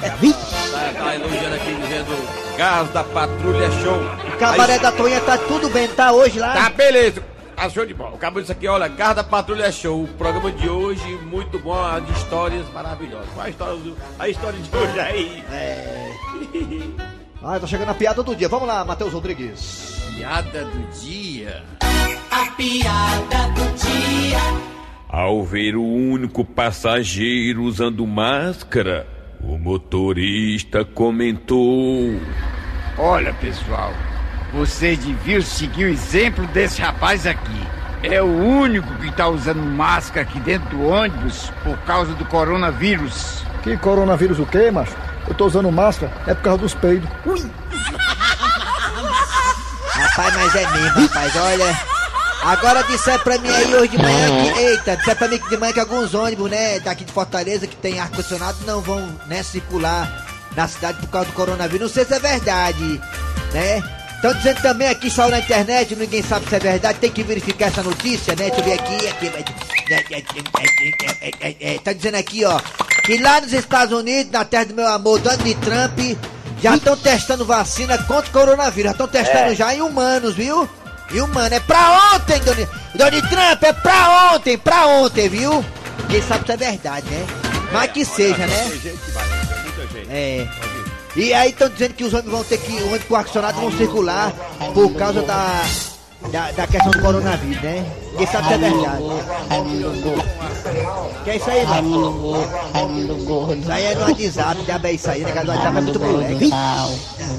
Tá, 0.00 0.92
tá 0.92 1.14
elogiando 1.14 1.54
aqui, 1.56 1.74
dizendo 1.74 2.56
gás 2.56 2.88
da 2.90 3.02
patrulha 3.02 3.70
show. 3.82 4.00
O 4.34 4.38
cabaré 4.38 4.78
da 4.78 4.92
Tonha 4.92 5.20
tá 5.20 5.36
tudo 5.36 5.68
bem, 5.70 5.88
tá 5.88 6.12
hoje 6.12 6.38
lá? 6.38 6.54
Tá, 6.54 6.70
beleza. 6.70 7.22
Tá 7.56 7.68
show 7.68 7.84
de 7.84 7.92
bola. 7.92 8.14
O 8.14 8.18
cabo 8.18 8.40
disse 8.40 8.52
aqui, 8.52 8.68
olha, 8.68 8.86
Gás 8.86 9.16
da 9.16 9.24
Patrulha 9.24 9.72
Show. 9.72 10.04
O 10.04 10.06
programa 10.06 10.52
de 10.52 10.68
hoje, 10.68 11.04
muito 11.24 11.58
bom, 11.58 12.00
de 12.00 12.12
histórias 12.12 12.64
maravilhosas. 12.72 13.28
Qual 13.34 13.44
a 13.44 13.50
história, 13.50 13.76
do, 13.76 13.96
a 14.16 14.28
história 14.28 14.58
de 14.60 14.76
hoje 14.76 15.00
aí? 15.00 15.44
É. 15.50 16.12
Ah, 17.42 17.58
tá 17.58 17.66
chegando 17.66 17.90
a 17.90 17.94
piada 17.94 18.22
do 18.22 18.36
dia. 18.36 18.48
Vamos 18.48 18.68
lá, 18.68 18.84
Matheus 18.84 19.12
Rodrigues. 19.12 20.00
Piada 20.14 20.64
do 20.64 21.00
dia. 21.00 21.64
A 22.30 22.46
piada 22.52 23.48
do 23.54 23.74
dia. 23.76 24.38
Ao 25.08 25.42
ver 25.42 25.74
o 25.74 25.84
único 25.84 26.44
passageiro 26.44 27.62
usando 27.64 28.06
máscara, 28.06 29.04
o 29.40 29.58
motorista 29.58 30.84
comentou. 30.84 32.20
Olha, 32.96 33.32
pessoal, 33.34 33.92
vocês 34.52 34.98
deviam 34.98 35.40
seguir 35.42 35.84
o 35.84 35.88
exemplo 35.88 36.46
desse 36.48 36.80
rapaz 36.80 37.26
aqui. 37.26 37.66
É 38.02 38.22
o 38.22 38.26
único 38.26 38.92
que 38.96 39.08
está 39.08 39.28
usando 39.28 39.60
máscara 39.60 40.22
aqui 40.22 40.38
dentro 40.40 40.76
do 40.76 40.86
ônibus 40.86 41.50
por 41.64 41.76
causa 41.78 42.14
do 42.14 42.24
coronavírus. 42.26 43.42
Que 43.62 43.76
coronavírus 43.76 44.38
o 44.38 44.46
quê, 44.46 44.70
macho? 44.70 44.96
Eu 45.26 45.34
tô 45.34 45.46
usando 45.46 45.70
máscara, 45.70 46.12
é 46.26 46.34
por 46.34 46.42
causa 46.42 46.62
dos 46.62 46.74
peidos. 46.74 47.08
Rapaz, 49.98 50.34
mas 50.36 50.54
é 50.54 50.70
mesmo, 50.70 51.00
rapaz, 51.08 51.36
olha. 51.36 51.87
Agora 52.42 52.82
disseram 52.84 53.22
pra 53.24 53.36
mim 53.38 53.50
aí 53.50 53.74
hoje 53.74 53.88
de 53.88 53.98
manhã 53.98 54.28
que. 54.54 54.60
Eita, 54.60 54.96
disseram 54.96 55.18
pra 55.18 55.28
mim 55.28 55.38
que 55.38 55.48
de 55.48 55.56
manhã 55.56 55.72
que 55.72 55.80
alguns 55.80 56.14
ônibus, 56.14 56.48
né, 56.50 56.78
daqui 56.80 57.04
de 57.04 57.12
Fortaleza, 57.12 57.66
que 57.66 57.76
tem 57.76 57.98
ar-condicionado, 58.00 58.58
não 58.66 58.80
vão, 58.80 59.08
né, 59.26 59.42
circular 59.42 60.26
na 60.56 60.66
cidade 60.68 60.98
por 60.98 61.08
causa 61.08 61.26
do 61.26 61.32
coronavírus. 61.34 61.88
Não 61.88 61.94
sei 61.94 62.04
se 62.04 62.14
é 62.14 62.18
verdade, 62.18 63.00
né? 63.52 63.82
Estão 64.16 64.32
dizendo 64.34 64.60
também 64.62 64.88
aqui, 64.88 65.08
saiu 65.10 65.30
na 65.30 65.38
internet, 65.38 65.94
ninguém 65.94 66.22
sabe 66.24 66.48
se 66.48 66.56
é 66.56 66.58
verdade, 66.58 66.98
tem 66.98 67.10
que 67.10 67.22
verificar 67.22 67.66
essa 67.66 67.82
notícia, 67.84 68.34
né? 68.34 68.50
Deixa 68.50 68.60
eu 68.60 68.64
ver 68.64 68.72
aqui, 68.72 69.08
aqui. 69.08 69.30
Tá 71.84 71.92
dizendo 71.92 72.16
aqui, 72.16 72.44
ó, 72.44 72.58
que 73.04 73.16
lá 73.18 73.40
nos 73.40 73.52
Estados 73.52 73.96
Unidos, 73.96 74.32
na 74.32 74.44
terra 74.44 74.64
do 74.66 74.74
meu 74.74 74.88
amor, 74.88 75.20
Donald 75.20 75.54
Trump, 75.56 76.18
já 76.60 76.74
estão 76.74 76.96
testando 76.96 77.44
vacina 77.44 77.96
contra 77.98 78.28
o 78.28 78.32
coronavírus. 78.32 78.88
Já 78.88 78.92
estão 78.92 79.06
testando 79.06 79.52
É. 79.52 79.54
já 79.54 79.72
em 79.72 79.80
humanos, 79.80 80.34
viu? 80.34 80.68
Em 81.10 81.20
humanos. 81.20 81.52
É 81.52 81.60
pra 81.60 82.14
ontem, 82.14 82.38
Donald, 82.40 82.68
Donald 82.94 83.28
Trump, 83.28 83.62
é 83.62 83.72
pra 83.72 84.32
ontem, 84.34 84.58
pra 84.58 84.86
ontem, 84.86 85.28
viu? 85.28 85.64
Quem 86.08 86.22
sabe 86.22 86.46
se 86.46 86.52
é 86.52 86.56
verdade, 86.56 87.06
né? 87.10 87.26
Mas 87.72 87.92
que 87.92 88.04
seja, 88.04 88.46
né? 88.46 88.66
Tem 88.68 88.80
gente 88.80 88.98
que 88.98 89.10
vai, 89.10 89.24
tem 89.28 89.62
muita 89.62 89.86
gente. 89.94 90.10
É. 90.10 90.48
E 91.16 91.34
aí 91.34 91.50
estão 91.50 91.68
dizendo 91.68 91.94
que 91.94 92.04
os 92.04 92.14
homens 92.14 92.30
vão 92.30 92.44
ter 92.44 92.58
que. 92.58 92.72
Os 92.76 92.84
homens 92.84 93.04
com 93.04 93.16
ar-condicionado 93.16 93.60
vão 93.60 93.72
circular 93.72 94.32
por 94.72 94.94
causa 94.94 95.22
da, 95.22 95.62
da. 96.30 96.52
da 96.52 96.66
questão 96.66 96.90
do 96.92 97.00
coronavírus, 97.00 97.62
né? 97.62 97.84
Quem 98.16 98.26
sabe 98.26 98.48
se 98.48 98.54
é 98.54 98.58
verdade. 98.58 99.02
Que 101.24 101.30
é 101.30 101.36
isso 101.36 101.50
aí, 101.50 101.66
mano? 101.66 102.36
Isso 103.60 103.72
aí 103.72 103.84
é 103.84 103.94
no 103.94 104.00
WhatsApp, 104.02 104.62
diabo 104.62 104.86
é 104.86 104.92
isso 104.92 105.10
aí, 105.10 105.20
né? 105.22 105.32
Que 105.32 105.40
no 105.44 105.50
WhatsApp 105.52 105.76
é 105.76 105.80
muito 105.80 106.00
moleque. 106.00 106.50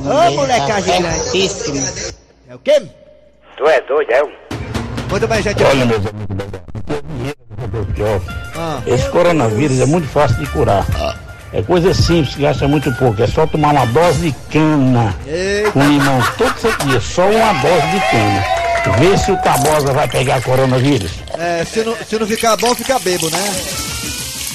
Ô, 0.05 0.31
molecagem 0.35 1.01
grande. 1.01 2.13
É 2.49 2.55
o 2.55 2.59
quê? 2.59 2.81
Tu 3.59 3.65
é 3.67 3.81
doido, 3.81 4.09
é? 4.09 4.23
Muito 5.09 5.27
bem, 5.27 5.41
gente. 5.41 5.61
Olha, 5.63 5.85
meus 5.85 6.05
amigos, 6.07 6.49
Ah. 8.57 8.81
esse 8.87 9.09
coronavírus 9.09 9.81
é 9.81 9.85
muito 9.85 10.07
fácil 10.07 10.37
de 10.37 10.45
curar. 10.47 10.85
É 11.51 11.61
coisa 11.61 11.93
simples, 11.93 12.35
gasta 12.35 12.69
muito 12.69 12.89
pouco. 12.93 13.21
É 13.21 13.27
só 13.27 13.45
tomar 13.45 13.73
uma 13.73 13.85
dose 13.87 14.29
de 14.29 14.35
cana 14.49 15.13
com 15.73 15.81
limão 15.83 16.21
todo 16.37 16.87
dia. 16.87 17.01
Só 17.01 17.23
uma 17.27 17.51
dose 17.61 17.87
de 17.87 17.99
cana. 18.11 18.45
Vê 18.97 19.17
se 19.17 19.29
o 19.33 19.37
Tabosa 19.41 19.91
vai 19.91 20.07
pegar 20.07 20.41
coronavírus. 20.41 21.11
É, 21.37 21.65
se 21.65 21.83
não, 21.83 21.97
se 21.97 22.17
não 22.17 22.25
ficar 22.25 22.55
bom, 22.55 22.73
fica 22.73 22.97
bebo, 22.99 23.29
né? 23.29 23.43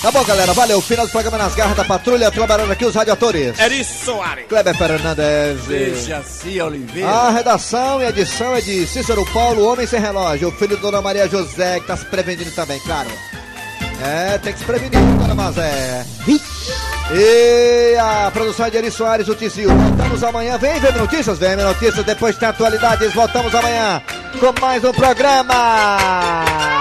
Tá 0.04 0.10
bom, 0.10 0.22
galera. 0.22 0.52
Valeu. 0.52 0.82
Final 0.82 1.06
do 1.06 1.12
programa 1.12 1.38
nas 1.38 1.54
garras 1.54 1.74
da 1.74 1.82
patrulha. 1.82 2.30
Trabalhando 2.30 2.70
aqui 2.70 2.84
os 2.84 2.94
radiatores. 2.94 3.58
Eri 3.58 3.82
Soares. 3.82 4.44
Kleber 4.46 4.76
Fernandes. 4.76 5.64
Dejaci 5.66 6.60
Oliveira. 6.60 7.08
A 7.08 7.30
redação 7.30 8.02
e 8.02 8.04
edição 8.04 8.54
é 8.54 8.60
de 8.60 8.86
Cícero 8.86 9.24
Paulo, 9.32 9.64
Homem 9.64 9.86
Sem 9.86 9.98
Relógio, 9.98 10.48
o 10.48 10.52
filho 10.52 10.76
de 10.76 10.82
Dona 10.82 11.00
Maria 11.00 11.26
José, 11.26 11.80
que 11.80 11.86
tá 11.86 11.96
se 11.96 12.04
prevenindo 12.04 12.50
também, 12.50 12.78
claro. 12.80 13.08
É, 14.02 14.36
tem 14.36 14.52
que 14.52 14.58
se 14.58 14.64
prevenir, 14.66 15.00
Dona 15.18 15.34
Mazé. 15.34 16.04
E 17.10 17.96
a 17.96 18.30
produção 18.30 18.66
é 18.66 18.70
de 18.70 18.76
Eri 18.76 18.90
Soares, 18.90 19.26
o 19.28 19.34
Tizil. 19.34 19.70
Voltamos 19.70 20.22
amanhã. 20.22 20.58
Vem 20.58 20.78
ver 20.80 20.94
notícias, 20.96 21.38
vem 21.38 21.56
ver 21.56 21.64
notícias. 21.64 22.04
Depois 22.04 22.36
tem 22.36 22.50
atualidades. 22.50 23.14
Voltamos 23.14 23.54
amanhã 23.54 24.02
com 24.38 24.60
mais 24.60 24.84
um 24.84 24.92
programa. 24.92 26.73